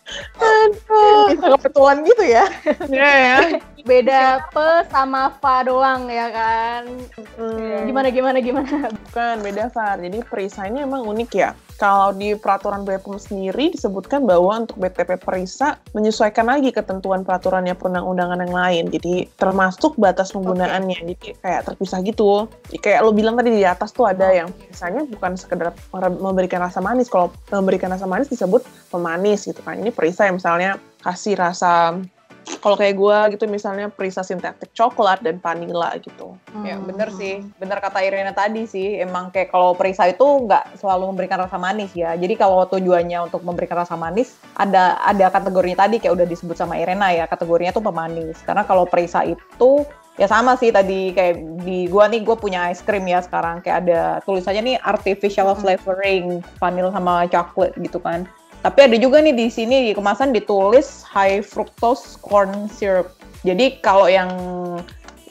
[0.41, 1.37] Aduh.
[1.39, 2.45] Kebetulan gitu ya.
[2.89, 3.37] Iya ya.
[3.89, 6.83] Beda pe sama fa doang ya kan.
[7.39, 7.89] Hmm.
[7.89, 8.93] Gimana gimana gimana?
[9.09, 9.97] Bukan beda Far.
[9.97, 11.57] Jadi perisa ini emang unik ya.
[11.82, 18.38] Kalau di peraturan BPOM sendiri disebutkan bahwa untuk BTP perisa menyesuaikan lagi ketentuan peraturannya perundang-undangan
[18.46, 18.84] yang lain.
[18.94, 21.02] Jadi termasuk batas penggunaannya.
[21.02, 21.02] Okay.
[21.02, 22.46] Jadi kayak terpisah gitu.
[22.70, 25.74] Jadi kayak lo bilang tadi di atas tuh ada yang misalnya bukan sekedar
[26.22, 27.10] memberikan rasa manis.
[27.10, 28.62] Kalau memberikan rasa manis disebut
[28.94, 29.82] pemanis gitu kan.
[29.82, 31.98] Ini perisa yang misalnya kasih rasa
[32.62, 36.38] kalau kayak gue gitu misalnya perisa sintetik coklat dan vanilla gitu.
[36.54, 36.65] Hmm.
[36.65, 39.01] Ya bener sih, bener kata Irina tadi sih.
[39.01, 42.13] Emang kayak kalau perisa itu nggak selalu memberikan rasa manis ya.
[42.17, 46.77] Jadi kalau tujuannya untuk memberikan rasa manis, ada ada kategorinya tadi kayak udah disebut sama
[46.77, 47.25] Irena ya.
[47.25, 48.38] Kategorinya tuh pemanis.
[48.45, 49.86] Karena kalau perisa itu
[50.19, 53.88] ya sama sih tadi kayak di gua nih gue punya ice cream ya sekarang kayak
[53.88, 55.62] ada tulisannya nih artificial hmm.
[55.63, 56.25] flavoring
[56.60, 58.27] vanilla sama coklat gitu kan
[58.62, 63.10] tapi ada juga nih di sini di kemasan ditulis high fructose corn syrup.
[63.41, 64.30] Jadi kalau yang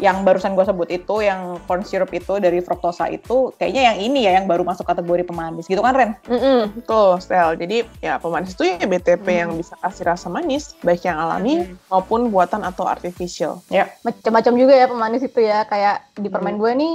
[0.01, 4.21] yang barusan gue sebut itu yang corn syrup itu dari fruktosa itu kayaknya yang ini
[4.25, 6.11] ya yang baru masuk kategori pemanis gitu kan Ren?
[6.25, 7.55] Mm -mm, tuh Stel.
[7.55, 9.41] Jadi ya pemanis itu ya BTP mm.
[9.45, 11.93] yang bisa kasih rasa manis baik yang alami mm.
[11.93, 13.61] maupun buatan atau artificial.
[13.69, 13.93] Ya.
[14.03, 16.61] Macam-macam juga ya pemanis itu ya kayak di permen mm.
[16.65, 16.95] gue nih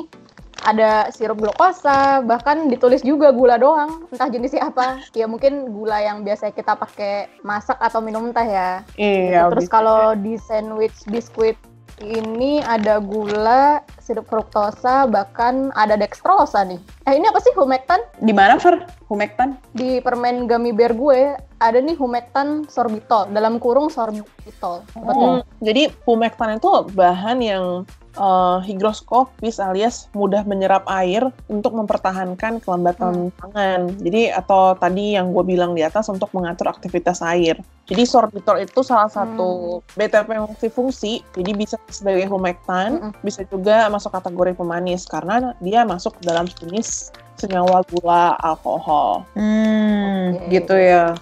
[0.65, 4.99] ada sirup glukosa, bahkan ditulis juga gula doang, entah jenisnya apa.
[5.13, 8.81] Ya mungkin gula yang biasa kita pakai masak atau minum teh ya.
[8.97, 9.53] Iya.
[9.53, 11.55] Terus kalau di sandwich biskuit
[12.03, 16.81] ini ada gula, sirup fruktosa, bahkan ada dextrosa nih.
[17.07, 18.03] Eh ini apa sih humectan?
[18.19, 18.83] Di mana Fer?
[19.07, 19.55] Humectan?
[19.71, 24.83] Di permen gummy bear gue ada nih humectan sorbitol dalam kurung sorbitol.
[24.99, 25.03] Oh.
[25.07, 25.33] Betul.
[25.63, 33.35] Jadi humectan itu bahan yang uh, higroskopis alias mudah menyerap air untuk mempertahankan kelembatan hmm.
[33.39, 33.81] tangan.
[34.01, 37.59] Jadi atau tadi yang gue bilang di atas untuk mengatur aktivitas air.
[37.85, 39.93] Jadi sorbitol itu salah satu hmm.
[39.93, 43.21] BTP multifungsi, jadi bisa sebagai humectan, hmm.
[43.21, 49.27] bisa juga masuk kategori pemanis karena dia masuk dalam jenis senyawa gula alkohol.
[49.37, 50.59] Hmm, okay.
[50.59, 51.13] gitu ya.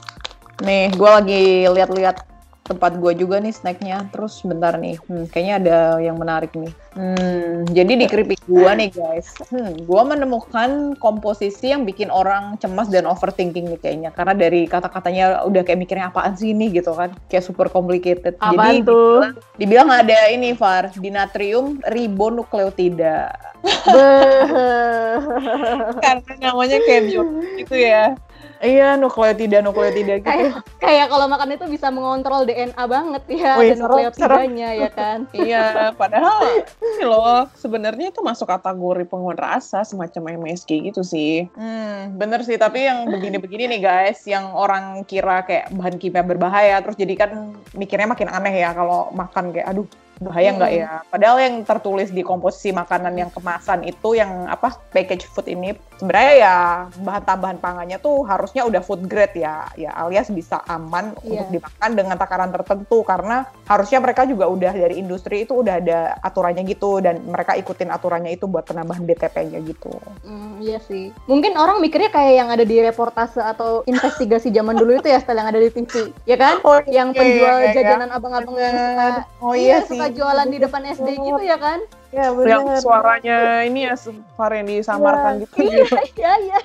[0.63, 2.32] Nih, gue lagi lihat-lihat
[2.63, 4.07] tempat gue juga nih snacknya.
[4.09, 6.71] Terus bentar nih, hmm, kayaknya ada yang menarik nih.
[6.93, 12.87] Hmm, jadi di keripik gue nih guys, hmm, gue menemukan komposisi yang bikin orang cemas
[12.87, 14.09] dan overthinking nih kayaknya.
[14.15, 17.11] Karena dari kata-katanya udah kayak mikirnya apaan sih ini gitu kan.
[17.27, 18.39] Kayak super complicated.
[18.39, 19.19] Apaan jadi tuh?
[19.19, 23.35] Dibilang, dibilang ada ini Far, dinatrium ribonukleotida.
[26.03, 27.23] Karena namanya kayak bio
[27.59, 28.15] gitu ya.
[28.63, 30.27] Iya, nukleotida, nukleotida gitu.
[30.31, 35.17] kayak kayak kalau makan itu bisa mengontrol DNA banget ya dan serem, nukleotidanya ya kan.
[35.35, 41.51] iya, padahal ini loh sebenarnya itu masuk kategori penguat rasa semacam MSG gitu sih.
[41.59, 46.79] Hmm, bener sih, tapi yang begini-begini nih guys, yang orang kira kayak bahan kimia berbahaya,
[46.79, 49.87] terus jadi kan mikirnya makin aneh ya kalau makan kayak, aduh
[50.19, 50.81] bahaya nggak Hmm.
[50.81, 50.91] ya?
[51.07, 56.33] Padahal yang tertulis di komposisi makanan yang kemasan itu yang apa package food ini sebenarnya
[56.35, 56.55] ya
[56.99, 61.43] bahan tambahan pangannya tuh harusnya udah food grade ya, ya alias bisa aman Iya.
[61.43, 65.99] untuk dimakan dengan takaran tertentu karena harusnya mereka juga udah dari industri itu udah ada
[66.19, 69.93] aturannya gitu dan mereka ikutin aturannya itu buat penambahan BTP-nya gitu.
[70.21, 71.13] Hmm, iya sih.
[71.25, 75.47] Mungkin orang mikirnya kayak yang ada di reportase atau investigasi zaman dulu itu ya, setelah
[75.47, 75.93] yang ada di TV,
[76.25, 76.59] ya kan?
[76.63, 77.73] Oh, yang iya, penjual iya, iya.
[77.75, 79.07] jajanan abang-abang yang suka,
[79.39, 79.99] Oh iya, sih.
[80.13, 81.81] Jualan di depan SD gitu ya kan?
[82.13, 83.97] Ya Yang suaranya ini ya
[84.37, 85.65] Far yang disamarkan gitu.
[86.13, 86.59] Iya, iya.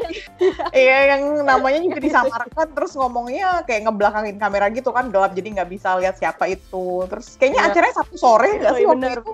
[0.70, 5.70] Iya yang namanya juga disamarkan terus ngomongnya kayak ngebelakangin kamera gitu kan gelap jadi nggak
[5.72, 7.08] bisa lihat siapa itu.
[7.08, 7.70] Terus kayaknya Iya.
[7.72, 9.18] acaranya satu sore nggak sih Iya, waktu bener.
[9.18, 9.32] itu?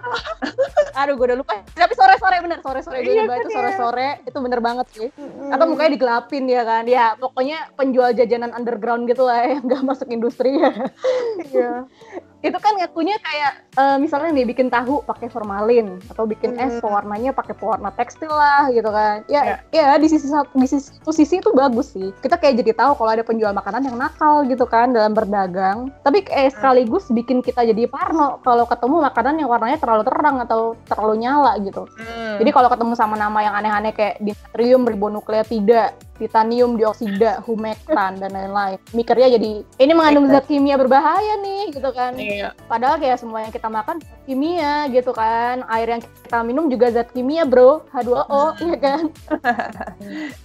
[0.94, 1.52] Aduh, gue udah lupa.
[1.74, 3.56] Tapi sore-sore bener, sore-sore gue Iya kan itu ya.
[3.58, 5.08] sore-sore itu bener banget sih.
[5.50, 6.82] Atau mukanya digelapin ya kan?
[6.86, 10.70] Ya pokoknya penjual jajanan underground gitu lah yang nggak masuk industri ya.
[11.44, 11.86] Iya.
[12.44, 16.82] itu kan ngakunya kayak eh, misalnya nih bikin tahu pakai formalin atau bikin es Hmm.
[16.82, 19.62] pewarnanya pakai pewarna tekstil lah gitu kan Ya.
[19.68, 22.72] ya ya di sisi satu- di sisi, satu sisi itu bagus sih kita kayak jadi
[22.74, 27.40] tahu kalau ada penjual makanan yang nakal gitu kan dalam berdagang tapi kayak sekaligus bikin
[27.40, 32.36] kita jadi parno kalau ketemu makanan yang warnanya terlalu terang atau terlalu nyala gitu Hmm.
[32.38, 38.78] jadi kalau ketemu sama nama yang aneh-aneh kayak dinatrium ribonukleotida titanium dioksida humectan dan lain-lain
[38.90, 42.54] mikirnya jadi ini mengandung zat kimia berbahaya nih gitu kan Iya.
[42.64, 45.62] Padahal kayak semua yang kita makan kimia gitu kan.
[45.68, 47.84] Air yang kita minum juga zat kimia, Bro.
[47.92, 49.02] H2O, ya kan?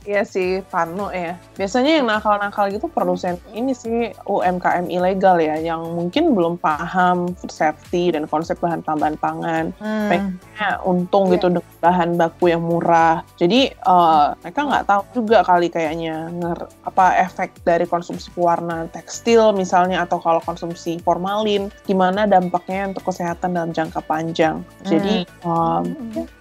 [0.04, 1.36] Iya sih, Parno ya.
[1.56, 7.52] Biasanya yang nakal-nakal gitu produsen ini sih UMKM ilegal ya, yang mungkin belum paham food
[7.52, 9.66] safety dan konsep bahan tambahan pangan.
[9.78, 10.36] Hmm.
[10.58, 11.40] Ya, untung Iya.
[11.40, 13.22] gitu dengan bahan baku yang murah.
[13.38, 19.52] Jadi eh, mereka nggak tahu juga kali kayaknya nger apa efek dari konsumsi pewarna tekstil
[19.52, 24.64] misalnya atau kalau konsumsi formalin gimana dampaknya untuk kesehatan dalam jangka panjang.
[24.88, 25.84] Jadi em,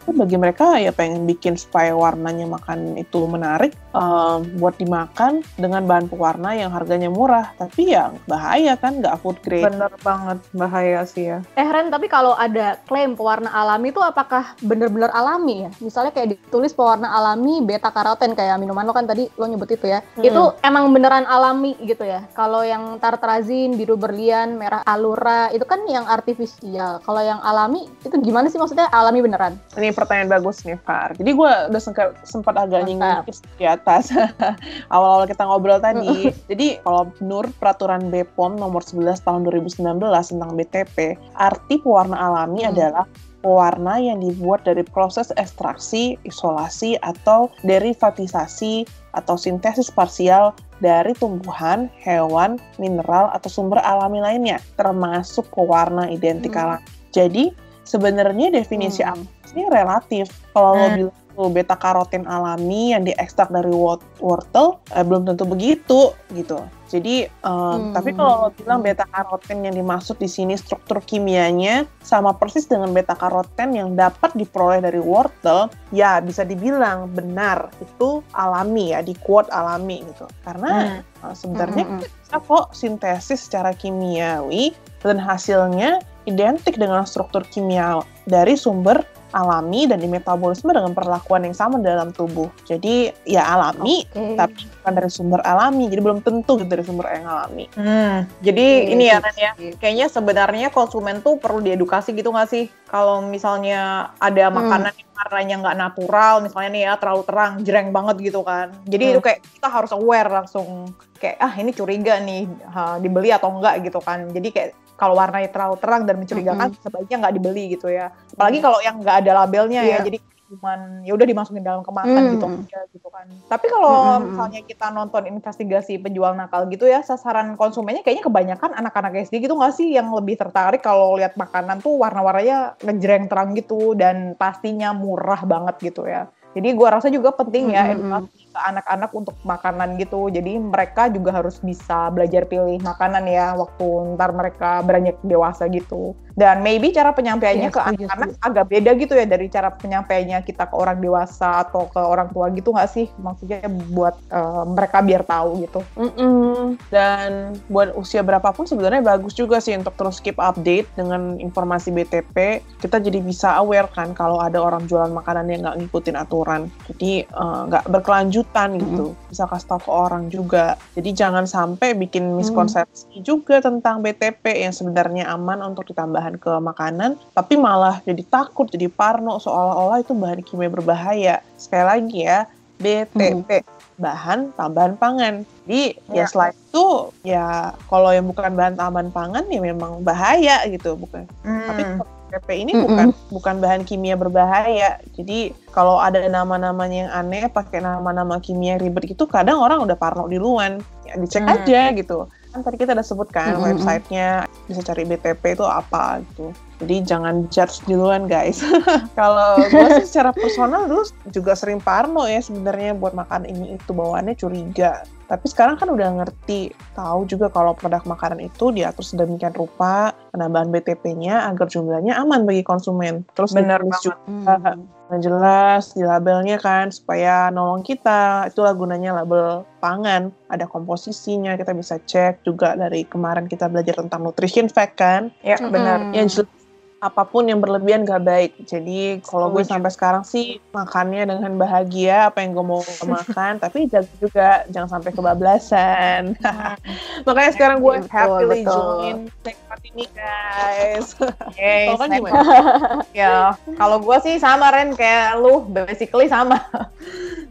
[0.06, 5.82] ya, bagi mereka ya pengen bikin supaya warnanya makan itu menarik em, buat dimakan dengan
[5.90, 11.02] bahan pewarna yang harganya murah tapi ya bahaya kan nggak food grade Bener banget bahaya
[11.02, 11.42] sih ya.
[11.58, 15.70] Eh Ren, tapi kalau ada klaim pewarna alami itu apakah bener-bener alami ya?
[15.82, 19.88] Misalnya kayak ditulis pewarna alami beta karoten kayak minuman lo kan tadi lo nyebut itu
[19.88, 20.04] ya.
[20.14, 20.28] Hmm.
[20.28, 22.28] Itu emang beneran alami gitu ya.
[22.36, 27.00] Kalau yang tartrazin, biru berlian, merah alura itu kan yang artifisial.
[27.02, 29.56] Kalau yang alami itu gimana sih maksudnya alami beneran?
[29.74, 31.16] Ini pertanyaan bagus nih, Far.
[31.16, 31.82] Jadi gue udah
[32.28, 33.24] sempat, agak nyinggung
[33.56, 34.12] di atas
[34.94, 36.28] awal-awal kita ngobrol tadi.
[36.50, 42.74] Jadi kalau menurut peraturan BPOM nomor 11 tahun 2019 tentang BTP, arti pewarna alami Hmm.
[42.74, 43.04] adalah
[43.40, 52.58] pewarna yang dibuat dari proses ekstraksi, isolasi, atau derivatisasi atau sintesis parsial dari tumbuhan, hewan,
[52.78, 56.78] mineral, atau sumber alami lainnya, termasuk pewarna identik Hmm.
[56.78, 56.86] alami.
[57.10, 57.44] Jadi,
[57.82, 59.26] sebenarnya definisi Hmm.
[59.54, 60.28] ini relatif.
[60.54, 60.94] Kalau lo Hmm.
[60.94, 66.58] bilang tuh beta karoten alami yang diekstrak dari wor- wortel, eh, belum tentu begitu gitu.
[66.88, 67.92] Jadi, em, Hmm.
[67.92, 72.90] tapi kalau lo bilang beta karoten yang dimaksud di sini struktur kimianya sama persis dengan
[72.96, 79.12] beta karoten yang dapat diperoleh dari wortel, ya bisa dibilang benar itu alami ya, di
[79.20, 80.24] quote alami gitu.
[80.42, 82.08] Karena eh, sebenarnya Mm, mm, mm.
[82.24, 84.72] bisa kok sintesis secara kimiawi
[85.04, 89.00] dan hasilnya identik dengan struktur kimia dari sumber
[89.32, 92.48] alami dan dimetabolisme dengan perlakuan yang sama dalam tubuh.
[92.64, 94.36] Jadi ya alami, Oke.
[94.36, 95.84] tapi bukan dari sumber alami.
[95.86, 97.64] Jadi belum tentu gitu dari sumber yang alami.
[97.76, 99.18] Hmm, jadi Iya, ini ya.
[99.20, 102.66] Ren ya, kayaknya sebenarnya konsumen tuh perlu diedukasi gitu nggak sih?
[102.88, 104.64] Kalau misalnya ada Hmm.
[104.64, 108.70] makanan yang warnanya nggak natural, misalnya nih ya terlalu terang, jreng banget gitu kan.
[108.86, 109.12] Jadi Hmm.
[109.12, 110.88] itu kayak kita harus aware langsung
[111.18, 114.30] kayak ah ini curiga nih ha, dibeli atau enggak gitu kan.
[114.30, 118.10] Jadi kayak kalau warnanya terlalu terang dan mencurigakan sebaiknya nggak dibeli gitu ya.
[118.34, 120.02] Apalagi kalau yang nggak ada labelnya ya.
[120.02, 120.10] Iya.
[120.10, 123.28] Jadi cuman ya udah dimasukin dalam kemasan gitu aja gitu kan.
[123.52, 124.32] Tapi kalau Hmm.
[124.32, 129.54] misalnya kita nonton investigasi penjual nakal gitu ya, sasaran konsumennya kayaknya kebanyakan anak-anak SD gitu
[129.54, 134.96] nggak sih yang lebih tertarik kalau lihat makanan tuh warna-warnanya ngejreng terang gitu dan pastinya
[134.96, 136.32] murah banget gitu ya.
[136.56, 140.26] Jadi gua rasa juga penting ya Hmm, hmm, edukasi ke anak-anak untuk makanan gitu.
[140.34, 146.18] Jadi mereka juga harus bisa belajar pilih makanan ya waktu ntar mereka beranjak dewasa gitu.
[146.38, 150.70] Dan maybe cara penyampaiannya Iya, ke anak-anak agak beda gitu ya dari cara penyampaiannya kita
[150.70, 153.10] ke orang dewasa atau ke orang tua gitu nggak sih?
[153.18, 155.80] Maksudnya buat eh, mereka biar tahu gitu.
[155.98, 156.78] Mm-mm.
[156.94, 162.62] Dan buat usia berapapun sebenarnya bagus juga sih untuk terus keep update dengan informasi BTP.
[162.78, 166.70] Kita jadi bisa aware kan kalau ada orang jualan makanan yang nggak ngikutin aturan.
[166.86, 168.47] Jadi eh, nggak berkelanjutan
[168.80, 169.14] gitu.
[169.30, 170.74] Bisa kasih tahu ke orang juga.
[170.98, 177.14] Jadi jangan sampai bikin miskonsepsi juga tentang BTP yang sebenarnya aman untuk ditambahan ke makanan,
[177.32, 181.36] tapi malah jadi takut, jadi parno seolah-olah itu bahan kimia berbahaya.
[181.54, 182.38] Sekali lagi ya,
[182.78, 183.62] BTP
[183.98, 185.34] bahan tambahan pangan.
[185.66, 186.26] Jadi ya, Ya.
[186.30, 186.86] selain itu
[187.26, 191.26] ya kalau yang bukan bahan tambahan pangan ya memang bahaya gitu bukan.
[191.42, 191.98] Tapi Hmm.
[191.98, 192.84] kalau BTP ini Mm-mm.
[192.84, 195.00] bukan bukan bahan kimia berbahaya.
[195.16, 200.28] Jadi kalau ada nama-namanya yang aneh pakai nama-nama kimia ribet gitu kadang orang udah parno
[200.28, 200.84] duluan.
[201.08, 201.56] Ya dicek Hmm.
[201.56, 202.28] aja gitu.
[202.52, 203.64] Kan tadi kita udah sebutkan Mm-mm.
[203.64, 204.28] websitenya
[204.68, 206.52] bisa cari BTP itu apa gitu.
[206.78, 208.60] Jadi jangan judge duluan guys.
[209.18, 213.90] Kalau gue sih secara personal dulu juga sering parno ya sebenarnya buat makan ini itu
[213.90, 215.00] bawaannya curiga.
[215.28, 220.72] Tapi sekarang kan udah ngerti, tahu juga kalau produk makanan itu diatur sedemikian rupa penambahan
[220.72, 223.28] BTP-nya agar jumlahnya aman bagi konsumen.
[223.36, 224.00] Terus banget.
[224.08, 224.88] juga Hmm.
[225.08, 228.48] yang jelas di labelnya kan supaya nolong kita.
[228.52, 230.28] Itulah gunanya label pangan.
[230.52, 235.56] Ada komposisinya, kita bisa cek juga dari kemarin kita belajar tentang nutrition fact kan Ya
[235.60, 236.12] benar.
[236.12, 236.57] yang jelas
[236.98, 238.52] apa pun yang berlebihan gak baik.
[238.66, 239.72] Jadi kalau gue Setuju.
[239.78, 242.82] sampai sekarang sih makannya dengan bahagia apa yang gue mau
[243.14, 246.34] makan, tapi jaga juga jangan sampai kebablasan.
[247.26, 248.74] Makanya sekarang gue happily betul.
[248.74, 251.08] join segmen ini guys.
[251.58, 253.02] Yes, kan gimana?
[253.10, 256.62] ya kalau gue sih sama Ren kayak lu basically sama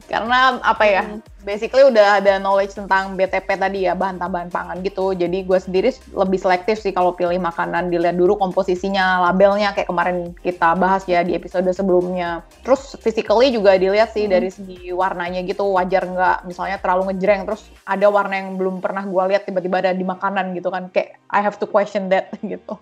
[0.08, 1.04] karena apa ya
[1.46, 5.14] basically udah ada knowledge tentang BTP tadi ya bahan tambahan pangan gitu.
[5.14, 10.18] Jadi gue sendiri lebih selektif sih kalau pilih makanan dilihat dulu komposisinya labelnya kayak kemarin
[10.42, 12.42] kita bahas ya di episode sebelumnya.
[12.66, 16.38] Terus physically juga dilihat sih dari segi warnanya gitu wajar nggak?
[16.50, 20.58] Misalnya terlalu ngejreng terus ada warna yang belum pernah gue lihat tiba-tiba ada di makanan
[20.58, 20.90] gitu kan.
[20.90, 22.80] Kayak I have to question that gitu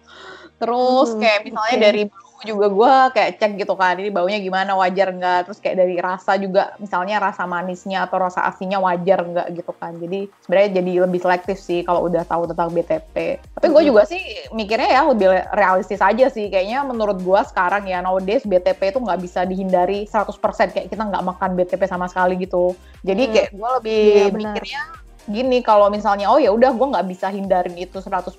[0.56, 1.84] terus Hmm, kayak misalnya oke.
[1.84, 5.78] dari bau juga gue kayak cek gitu kan ini baunya gimana wajar nggak terus kayak
[5.78, 10.70] dari rasa juga misalnya rasa manisnya atau rasa asinnya wajar nggak gitu kan jadi sebenarnya
[10.76, 13.16] jadi lebih selektif sih kalau udah tahu tentang BTP
[13.52, 13.90] tapi gue Mhm.
[13.90, 18.92] juga sih mikirnya ya lebih realistis aja sih kayaknya menurut gue sekarang ya nowadays BTP
[18.92, 20.38] itu nggak bisa dihindari 100%
[20.70, 23.34] kayak kita nggak makan BTP sama sekali gitu jadi Hmm.
[23.34, 24.54] kayak gue lebih benar.
[24.54, 24.82] mikirnya
[25.26, 28.38] gini kalau misalnya oh ya udah gue nggak bisa hindarin itu 100%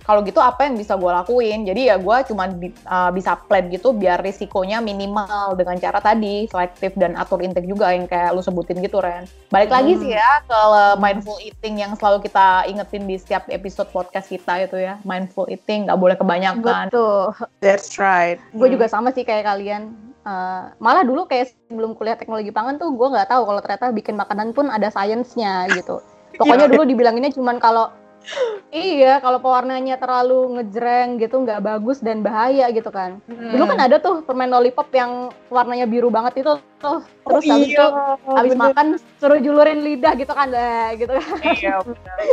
[0.00, 3.66] kalau gitu apa yang bisa gue lakuin jadi ya gue cuma bi- uh, bisa plan
[3.66, 5.20] gitu biar risikonya minimal
[5.52, 9.68] dengan cara tadi selektif dan atur intake juga yang kayak lu sebutin gitu Ren balik
[9.68, 10.00] lagi Hmm.
[10.00, 14.62] sih ya ke uh, mindful eating yang selalu kita ingetin di setiap episode podcast kita
[14.62, 17.32] itu ya mindful eating nggak boleh kebanyakan Betul.
[17.58, 18.40] That's right.
[18.50, 18.74] Gue Hmm.
[18.74, 19.92] juga sama sih kayak kalian.
[20.22, 24.14] Eh, malah dulu kayak sebelum kuliah teknologi pangan tuh gue nggak tahu kalau ternyata bikin
[24.14, 25.98] makanan pun ada sainsnya gitu.
[26.42, 27.94] Pokoknya dulu dibilanginnya cuman kalau
[28.70, 33.18] iya kalau pewarnanya terlalu ngejreng gitu nggak bagus dan bahaya gitu kan.
[33.26, 36.98] Dulu kan ada tuh permen lollipop yang warnanya biru banget itu tuh.
[37.22, 37.86] Terus habis itu
[38.26, 38.86] habis makan
[39.22, 41.38] suruh julurin lidah gitu kan lah gitu kan.
[41.54, 41.78] iya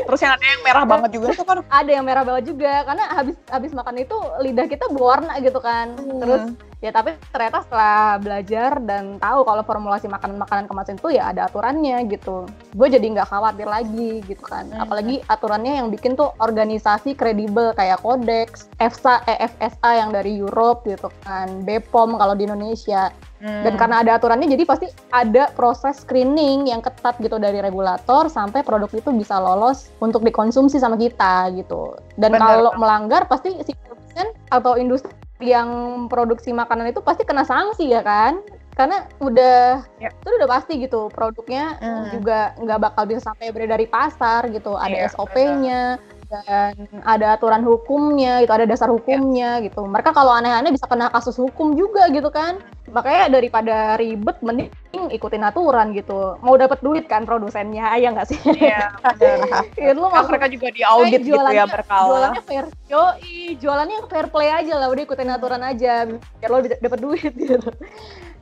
[0.10, 3.06] terus yang ada yang merah banget juga tuh kan Ada yang merah banget juga karena
[3.14, 5.94] habis habis makan itu lidah kita berwarna gitu kan.
[5.96, 11.52] Terus ya tapi ternyata setelah belajar dan tahu kalau formulasi makanan-makanan kemasan itu ya ada
[11.52, 14.88] aturannya gitu gue jadi nggak khawatir lagi gitu kan Hmm.
[14.88, 21.12] apalagi aturannya yang bikin tuh organisasi kredibel kayak Codex, EFSA, EFSA yang dari Europe gitu
[21.28, 23.64] kan BPOM kalau di Indonesia Hmm.
[23.64, 28.68] dan karena ada aturannya jadi pasti ada proses screening yang ketat gitu dari regulator sampai
[28.68, 33.72] produk itu bisa lolos untuk dikonsumsi sama kita gitu dan Bener kalau melanggar pasti si
[33.80, 35.68] produsen atau industri yang
[36.12, 38.44] produksi makanan itu pasti kena sanksi ya kan
[38.76, 40.12] karena udah Ya.
[40.12, 42.12] itu udah pasti gitu produknya Hmm.
[42.12, 45.96] juga nggak bakal bisa sampai beredar di pasar gitu ada Iya, SOP-nya
[46.30, 46.78] dan
[47.10, 49.82] ada aturan hukumnya itu ada dasar hukumnya gitu.
[49.82, 52.62] Mereka kalau aneh-aneh bisa kena kasus hukum juga gitu kan.
[52.94, 54.70] Makanya daripada ribet mending
[55.10, 56.38] ikutin aturan gitu.
[56.46, 58.38] Mau dapat duit kan produsennya ya nggak sih?
[58.46, 58.94] Iya.
[59.74, 62.08] Gitu, lu kan mereka juga diaudit Kayak gitu ya berkala.
[62.14, 64.88] jualannya fair yoi jualannya fair play aja lah.
[64.94, 66.06] Udah ikutin aturan aja
[66.38, 67.58] biar lo bisa dapat duit gitu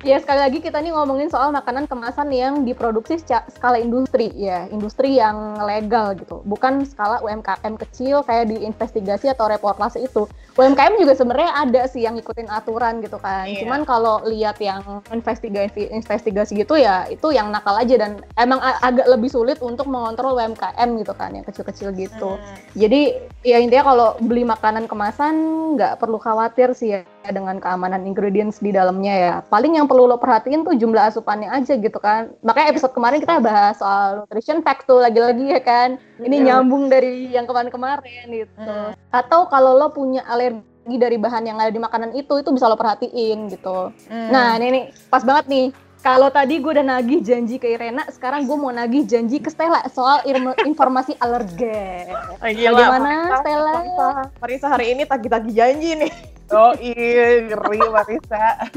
[0.05, 5.17] Ya sekali lagi kita nih ngomongin soal makanan kemasan yang diproduksi skala industri ya, industri
[5.17, 10.29] yang legal gitu, bukan skala UMKM kecil kayak di investigasi atau reportase itu.
[10.53, 13.49] UMKM juga sebenarnya ada sih yang ngikutin aturan gitu kan.
[13.49, 13.65] Iya.
[13.65, 19.09] Cuman kalau lihat yang investigasi investigasi gitu ya itu yang nakal aja dan emang agak
[19.09, 22.37] lebih sulit untuk mengontrol UMKM gitu kan yang kecil-kecil gitu.
[22.37, 22.57] Hmm.
[22.77, 25.35] Jadi ya intinya kalau beli makanan kemasan
[25.77, 29.35] nggak perlu khawatir sih ya dengan keamanan ingredients di dalamnya ya.
[29.47, 32.31] Paling yang perlu lo perhatiin tuh jumlah asupannya aja gitu kan.
[32.43, 35.99] Makanya episode kemarin kita bahas soal nutrition fact tuh lagi-lagi ya kan.
[36.19, 36.45] Ini iya.
[36.59, 38.57] nyambung dari yang kemarin-kemarin gitu.
[38.57, 38.93] Hmm.
[39.11, 42.79] Atau kalau lo punya alergi dari bahan yang ada di makanan itu itu bisa lo
[42.79, 43.91] perhatiin gitu.
[44.07, 44.29] Hmm.
[44.31, 45.67] Nah ini nih pas banget nih.
[46.05, 49.81] Kalau tadi gue udah nagih janji ke Irena, sekarang gue mau nagih janji ke Stella
[49.89, 50.21] soal
[50.69, 52.13] informasi alergen.
[52.37, 53.73] Oh, Bagaimana Stella?
[53.81, 56.36] Marisa, Marisa hari ini tagih-tagih janji nih.
[56.47, 58.71] Oh iya, ngeri Marisa.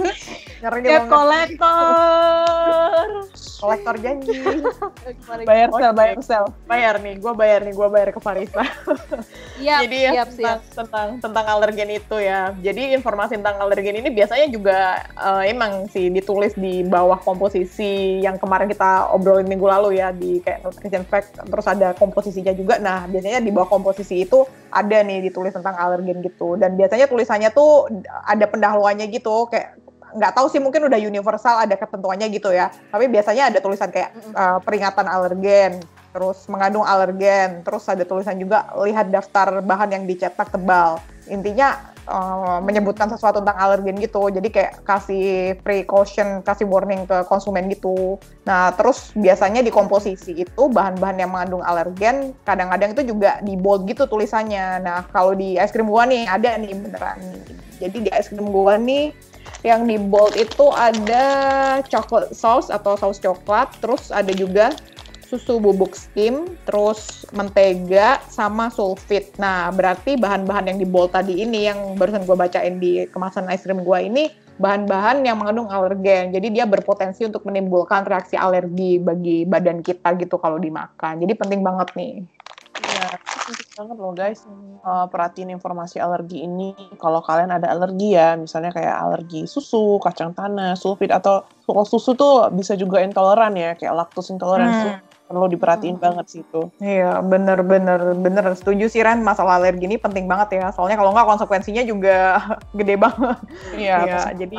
[0.59, 1.71] ngeri Debt kolektor.
[3.63, 4.43] Kolektor janji.
[5.47, 6.45] bayar sel, bayar sel.
[6.67, 8.65] Bayar nih, gue bayar nih, gue bayar ke Marisa.
[9.61, 10.73] Iya, Jadi ya, siap, tentang, siap.
[10.73, 12.57] tentang tentang alergen itu ya.
[12.59, 18.41] Jadi informasi tentang alergen ini biasanya juga uh, emang sih ditulis di bawah komposisi yang
[18.41, 22.81] kemarin kita obrolin minggu lalu ya di kayak nutrition fact terus ada komposisinya juga.
[22.81, 26.57] Nah, biasanya di bawah komposisi itu ada nih ditulis tentang alergen gitu.
[26.57, 27.93] Dan biasanya tulisannya tuh tuh
[28.25, 29.77] ada pendahuluannya gitu kayak
[30.17, 32.73] nggak tahu sih mungkin udah universal ada ketentuannya gitu ya.
[32.89, 38.67] Tapi biasanya ada tulisan kayak uh, peringatan alergen terus mengandung alergen terus ada tulisan juga
[38.83, 40.99] lihat daftar bahan yang dicetak tebal.
[41.31, 44.27] Intinya uh, menyebutkan sesuatu tentang alergen gitu.
[44.29, 48.19] Jadi kayak kasih precaution, kasih warning ke konsumen gitu.
[48.45, 53.87] Nah, terus biasanya di komposisi itu bahan-bahan yang mengandung alergen kadang-kadang itu juga di bold
[53.87, 54.83] gitu tulisannya.
[54.83, 57.19] Nah, kalau di es krim gua nih ada nih beneran.
[57.79, 59.15] Jadi di es krim gua nih
[59.61, 61.25] yang di bold itu ada
[61.85, 64.73] chocolate sauce atau saus coklat, terus ada juga
[65.31, 69.31] susu bubuk skim, terus mentega, sama sulfit.
[69.39, 73.63] Nah, berarti bahan-bahan yang di bold tadi ini yang barusan gue bacain di kemasan es
[73.63, 74.27] krim gue ini
[74.59, 76.35] bahan-bahan yang mengandung alergen.
[76.35, 81.23] Jadi dia berpotensi untuk menimbulkan reaksi alergi bagi badan kita gitu kalau dimakan.
[81.23, 82.27] Jadi penting banget nih.
[82.81, 84.41] Iya, penting banget loh guys.
[84.83, 86.75] Uh, perhatiin informasi alergi ini.
[86.99, 92.19] Kalau kalian ada alergi ya, misalnya kayak alergi susu, kacang tanah, sulfit atau kalau susu
[92.19, 94.91] tuh bisa juga intoleran ya, kayak laktos intoleransi.
[94.91, 96.03] Hmm perlu diperhatiin hmm.
[96.03, 96.67] banget sih itu.
[96.83, 100.75] Iya, bener bener bener setuju sih Ren masalah alergi ini penting banget ya.
[100.75, 102.43] Soalnya kalau nggak konsekuensinya juga
[102.79, 103.39] gede banget.
[103.79, 104.59] Iya, ya, jadi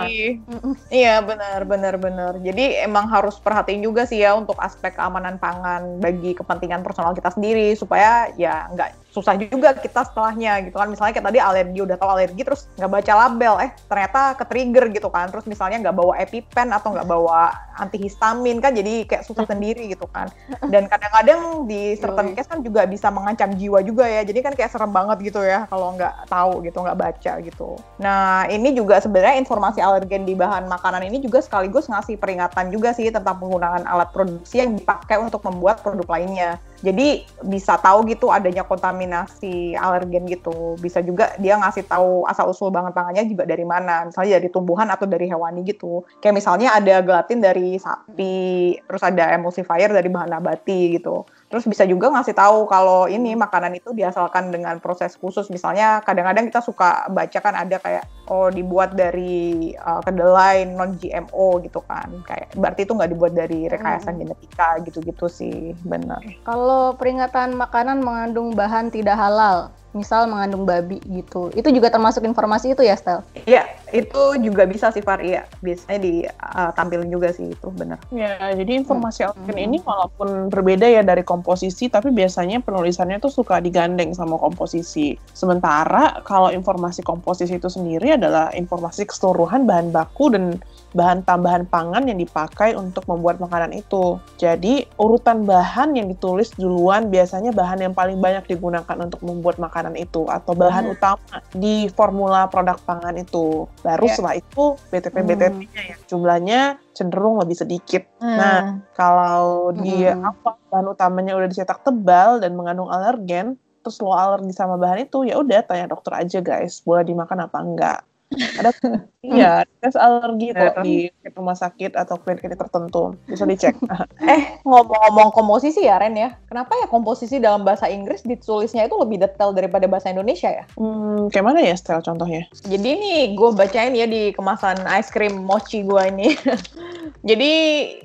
[0.87, 2.33] iya benar benar benar.
[2.39, 7.35] Jadi emang harus perhatiin juga sih ya untuk aspek keamanan pangan bagi kepentingan personal kita
[7.35, 10.87] sendiri supaya ya nggak susah juga kita setelahnya gitu kan.
[10.87, 14.85] Misalnya kayak tadi alergi udah tahu alergi terus nggak baca label eh ternyata ke trigger
[14.95, 15.27] gitu kan.
[15.27, 20.07] Terus misalnya nggak bawa epipen atau nggak bawa antihistamin kan jadi kayak susah sendiri gitu
[20.07, 20.31] kan.
[20.71, 24.23] Dan kadang-kadang di certain case kan juga bisa mengancam jiwa juga ya.
[24.23, 27.69] Jadi kan kayak serem banget gitu ya kalau nggak tahu gitu nggak baca gitu.
[27.99, 32.95] Nah ini juga sebenarnya informasi alergen di bahan makanan ini juga sekaligus ngasih peringatan juga
[32.95, 38.33] sih tentang penggunaan alat produksi yang dipakai untuk membuat produk lainnya jadi bisa tahu gitu
[38.33, 40.73] adanya kontaminasi alergen gitu.
[40.81, 44.09] Bisa juga dia ngasih tahu asal usul bahan pangannya juga dari mana.
[44.09, 46.01] Misalnya dari tumbuhan atau dari hewani gitu.
[46.17, 51.21] Kayak misalnya ada gelatin dari sapi, terus ada emulsifier dari bahan nabati gitu.
[51.51, 55.51] Terus bisa juga ngasih tahu kalau ini makanan itu diasalkan dengan proses khusus.
[55.51, 61.59] Misalnya kadang-kadang kita suka baca kan ada kayak oh dibuat dari uh, kedelai non GMO
[61.59, 62.07] gitu kan.
[62.23, 64.19] Kayak berarti itu nggak dibuat dari rekayasa hmm.
[64.23, 66.23] genetika gitu-gitu sih, benar.
[66.47, 71.51] Kalau peringatan makanan mengandung bahan tidak halal, misal mengandung babi gitu.
[71.51, 73.23] Itu juga termasuk informasi itu ya, Stel?
[73.43, 75.19] Iya, itu juga bisa sih, Far.
[75.19, 77.99] Iya, biasanya ditampilin uh, juga sih itu, benar.
[78.11, 79.57] Ya, jadi informasi hmm.
[79.59, 85.19] ini walaupun berbeda ya dari komposisi, tapi biasanya penulisannya tuh suka digandeng sama komposisi.
[85.35, 90.57] Sementara kalau informasi komposisi itu sendiri adalah informasi keseluruhan bahan baku dan
[90.91, 94.19] bahan tambahan pangan yang dipakai untuk membuat makanan itu.
[94.35, 99.95] Jadi, urutan bahan yang ditulis duluan biasanya bahan yang paling banyak digunakan untuk membuat makanan
[99.95, 100.93] itu atau bahan hmm.
[100.95, 103.65] utama di formula produk pangan itu.
[103.83, 104.15] Baru yeah.
[104.15, 105.91] setelah itu BTP-BTP-nya hmm.
[105.91, 106.61] ya jumlahnya
[106.91, 108.03] cenderung lebih sedikit.
[108.19, 108.37] Hmm.
[108.37, 108.59] Nah,
[108.95, 110.27] kalau di hmm.
[110.27, 115.25] apa bahan utamanya udah dicetak tebal dan mengandung alergen, terus lo alergi sama bahan itu,
[115.25, 117.99] ya udah tanya dokter aja guys, boleh dimakan apa enggak.
[118.31, 118.71] Ada
[119.27, 123.15] iya tes alergi kok di rumah sakit atau klinik tertentu.
[123.27, 123.75] Bisa dicek.
[124.21, 126.37] Eh ngomong-ngomong komposisi ya Ren ya.
[126.47, 130.63] Kenapa ya komposisi dalam bahasa Inggris ditulisnya itu lebih detail daripada bahasa Indonesia ya?
[130.77, 132.47] Hmm, kayak mana ya style contohnya?
[132.63, 136.37] Jadi nih gue bacain ya di kemasan ice cream mochi gue ini
[137.21, 137.53] jadi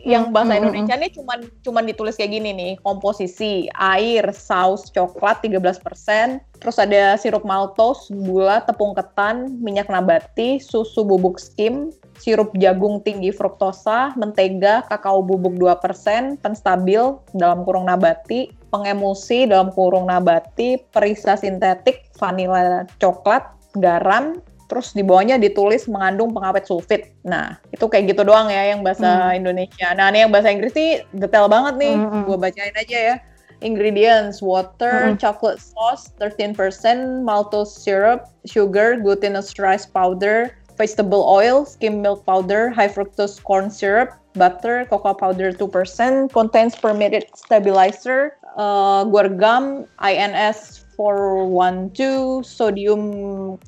[0.05, 2.73] yang bahasa hmm, hmm, Indonesia nih cuman cuman ditulis kayak gini nih.
[2.81, 11.05] Komposisi air saus coklat 13% Terus ada sirup maltos, gula, tepung ketan, minyak nabati, susu
[11.05, 19.45] bubuk skim, sirup jagung tinggi fruktosa, mentega, kakao bubuk 2%, penstabil dalam kurung nabati, pengemulsi
[19.45, 23.45] dalam kurung nabati, perisa sintetik, vanila coklat,
[23.77, 27.15] garam, terus di bawahnya ditulis mengandung pengawet sulfit.
[27.23, 29.39] Nah, itu kayak gitu doang ya yang bahasa hmm.
[29.43, 29.89] Indonesia.
[29.95, 31.95] Nah, ini yang bahasa Inggris sih detail banget nih.
[31.95, 32.11] Hmm.
[32.11, 32.23] hmm.
[32.27, 33.17] Gue bacain aja ya
[33.61, 35.17] ingredients water, mm-hmm.
[35.17, 42.89] chocolate sauce 13%, maltose syrup, sugar, glutinous rice powder, vegetable oil, skim milk powder, high
[42.89, 52.43] fructose corn syrup, butter, cocoa powder 2%, contains permitted stabilizer, uh, guar gum, INS 412,
[52.43, 53.03] sodium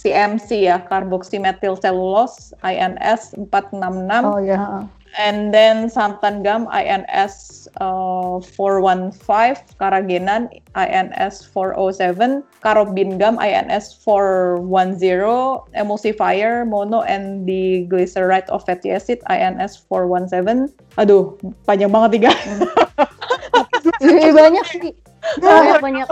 [0.01, 4.25] CMC ya, carboxymethyl cellulose, INS 466.
[4.25, 4.57] Oh ya.
[4.57, 15.65] Yeah and then santan gum INS uh, 415, karagenan INS 407, karobin gum INS 410,
[15.73, 20.69] emulsifier mono and diglyceride of fatty acid INS 417.
[21.01, 22.33] Aduh, panjang banget tiga.
[24.39, 24.93] banyak sih.
[25.37, 26.07] Banyak banyak.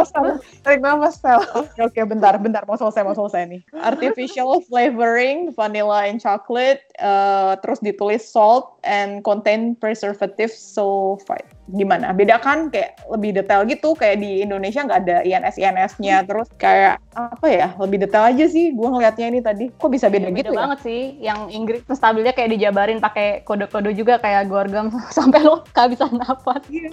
[0.60, 1.40] Tarik nafas, Sel.
[1.80, 2.68] Oke, bentar, bentar.
[2.68, 3.60] Mau selesai, mau selesai nih.
[3.80, 12.14] Artificial flavoring, vanilla and chocolate, uh, terus ditulis salt and contain preservative sulfite gimana?
[12.14, 16.26] Beda kan kayak lebih detail gitu kayak di Indonesia nggak ada INS INS-nya hmm.
[16.30, 19.64] terus kayak apa ya lebih detail aja sih gue ngelihatnya ini tadi.
[19.74, 20.60] Kok bisa beda, beda gitu beda ya?
[20.62, 26.10] banget sih yang Inggris stabilnya kayak dijabarin pakai kode-kode juga kayak gorgam sampai lo bisa
[26.10, 26.90] nafas iya,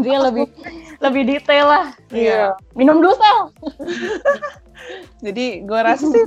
[0.00, 0.46] dia lebih
[1.00, 1.86] lebih detail lah.
[2.12, 2.56] Iya.
[2.76, 3.38] Minum dulu sel.
[5.26, 6.24] Jadi gue rasa sih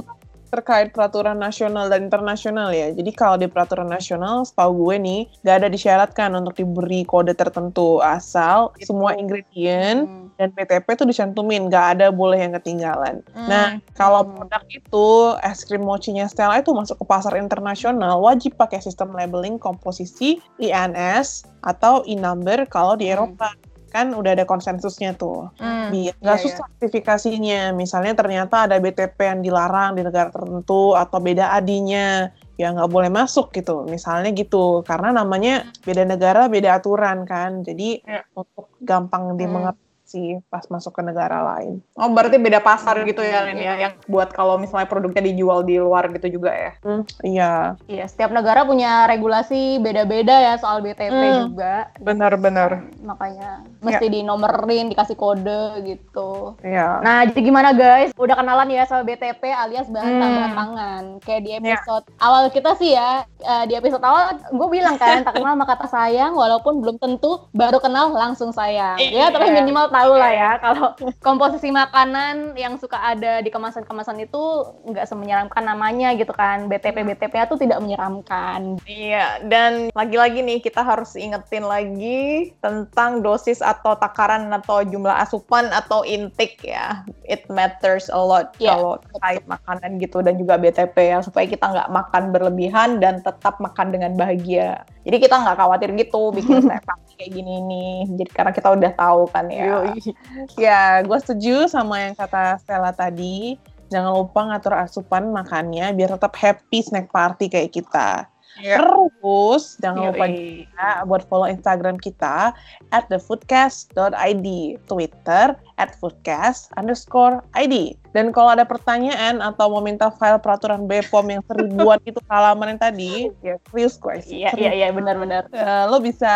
[0.53, 2.93] terkait peraturan nasional dan internasional ya.
[2.93, 7.97] Jadi kalau di peraturan nasional, setahu gue nih, gak ada disyaratkan untuk diberi kode tertentu
[8.05, 8.93] asal gitu.
[8.93, 10.37] semua ingredient hmm.
[10.37, 13.25] dan PTP tuh dicantumin, gak ada boleh yang ketinggalan.
[13.33, 13.49] Hmm.
[13.49, 14.31] Nah, kalau hmm.
[14.37, 15.07] produk itu
[15.41, 21.49] es krim mochinya Stella itu masuk ke pasar internasional, wajib pakai sistem labeling komposisi INS
[21.65, 23.72] atau e-number kalau di hmm.
[23.93, 25.53] Kan udah ada konsensusnya tuh.
[25.61, 26.71] Hmm, Biar nggak iya, susah iya.
[26.75, 27.61] sertifikasinya.
[27.77, 33.13] Misalnya ternyata ada BTP yang dilarang di negara tertentu atau beda adinya ya nggak boleh
[33.13, 33.85] masuk gitu.
[33.85, 34.81] Misalnya gitu.
[34.81, 37.61] Karena namanya beda negara, beda aturan kan.
[37.61, 38.25] Jadi ya.
[38.33, 41.81] untuk gampang dimengerti hmm sih pas masuk ke negara lain.
[41.97, 45.81] Oh berarti beda pasar gitu ya Lin ya yang buat kalau misalnya produknya dijual di
[45.81, 46.71] luar gitu juga ya?
[46.85, 47.53] Hmm, iya.
[47.89, 51.89] Iya setiap negara punya regulasi beda-beda ya soal BTP hmm, juga.
[51.97, 52.85] Benar-benar.
[53.01, 54.13] Makanya mesti ya.
[54.13, 56.53] dinomerin dikasih kode gitu.
[56.61, 57.01] Iya.
[57.01, 58.13] Nah jadi gimana guys?
[58.13, 60.21] Udah kenalan ya soal BTP alias bahan hmm.
[60.21, 61.03] tambahan pangan.
[61.25, 61.57] Kayak di ya.
[61.57, 62.13] episode ya.
[62.21, 65.87] awal kita sih ya uh, di episode awal gue bilang kan tak kenal sama kata
[65.89, 69.01] sayang walaupun belum tentu baru kenal langsung sayang.
[69.01, 69.31] Iya.
[69.31, 70.91] Ya tapi minimal tahu tahu lah ya kalau
[71.23, 76.67] komposisi makanan yang suka ada di kemasan-kemasan itu nggak semenyeramkan namanya gitu kan.
[76.67, 78.83] BTP BTP itu tidak menyeramkan.
[78.83, 85.71] Iya, dan lagi-lagi nih kita harus ingetin lagi tentang dosis atau takaran atau jumlah asupan
[85.71, 87.07] atau intake ya.
[87.23, 88.75] It matters a lot yeah.
[88.75, 93.55] kalau terkait makanan gitu dan juga BTP ya supaya kita nggak makan berlebihan dan tetap
[93.63, 94.83] makan dengan bahagia.
[95.07, 96.83] Jadi kita nggak khawatir gitu bikin snack
[97.23, 97.95] kayak gini nih.
[98.19, 99.92] Jadi karena kita udah tahu kan ya.
[100.65, 103.57] ya, gue setuju sama yang kata Stella tadi.
[103.93, 108.25] Jangan lupa ngatur asupan makannya biar tetap happy snack party kayak kita.
[108.61, 108.81] Yeah.
[108.81, 112.53] Terus jangan lupa juga buat follow Instagram kita
[112.93, 114.47] at thefoodcast.id,
[114.85, 115.45] Twitter
[115.77, 117.97] at foodcast underscore ID.
[118.13, 122.81] Dan kalau ada pertanyaan atau mau minta file peraturan BPOM yang seribuan itu halaman yang
[122.81, 123.13] tadi,
[123.45, 124.29] ya serius guys.
[124.29, 125.49] Iya, iya, iya, benar-benar.
[125.49, 126.29] Uh, lo bisa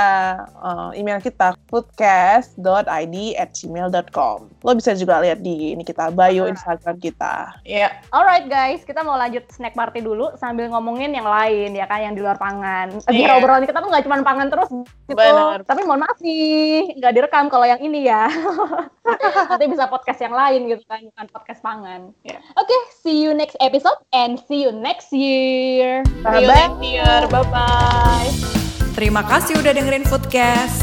[0.58, 4.40] uh, email kita foodcast.id at gmail.com.
[4.66, 7.62] Lo bisa juga lihat di ini kita, bio Instagram kita.
[7.62, 7.94] Iya.
[7.94, 8.10] Yeah.
[8.10, 12.18] Alright guys, kita mau lanjut snack party dulu sambil ngomongin yang lain ya kan, yang
[12.18, 12.90] di luar pangan.
[13.06, 13.38] Biar yeah.
[13.38, 14.70] obrolan kita tuh nggak cuma pangan terus
[15.06, 15.14] gitu.
[15.14, 15.62] Bener.
[15.62, 18.26] Tapi mohon maaf nih, nggak direkam kalau yang ini ya.
[19.36, 22.02] nanti bisa podcast yang lain gitu kan bukan podcast pangan.
[22.24, 22.40] Yeah.
[22.56, 26.06] oke okay, see you next episode and see you next year.
[26.24, 27.20] Bye bye next year.
[27.28, 28.58] Bye bye
[28.98, 30.82] terima kasih udah dengerin podcast.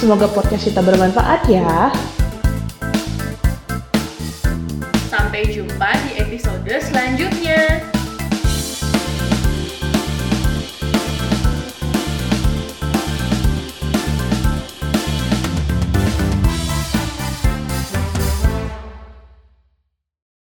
[0.00, 1.92] Semoga podcast kita bermanfaat ya.
[5.12, 7.95] Sampai jumpa di episode selanjutnya.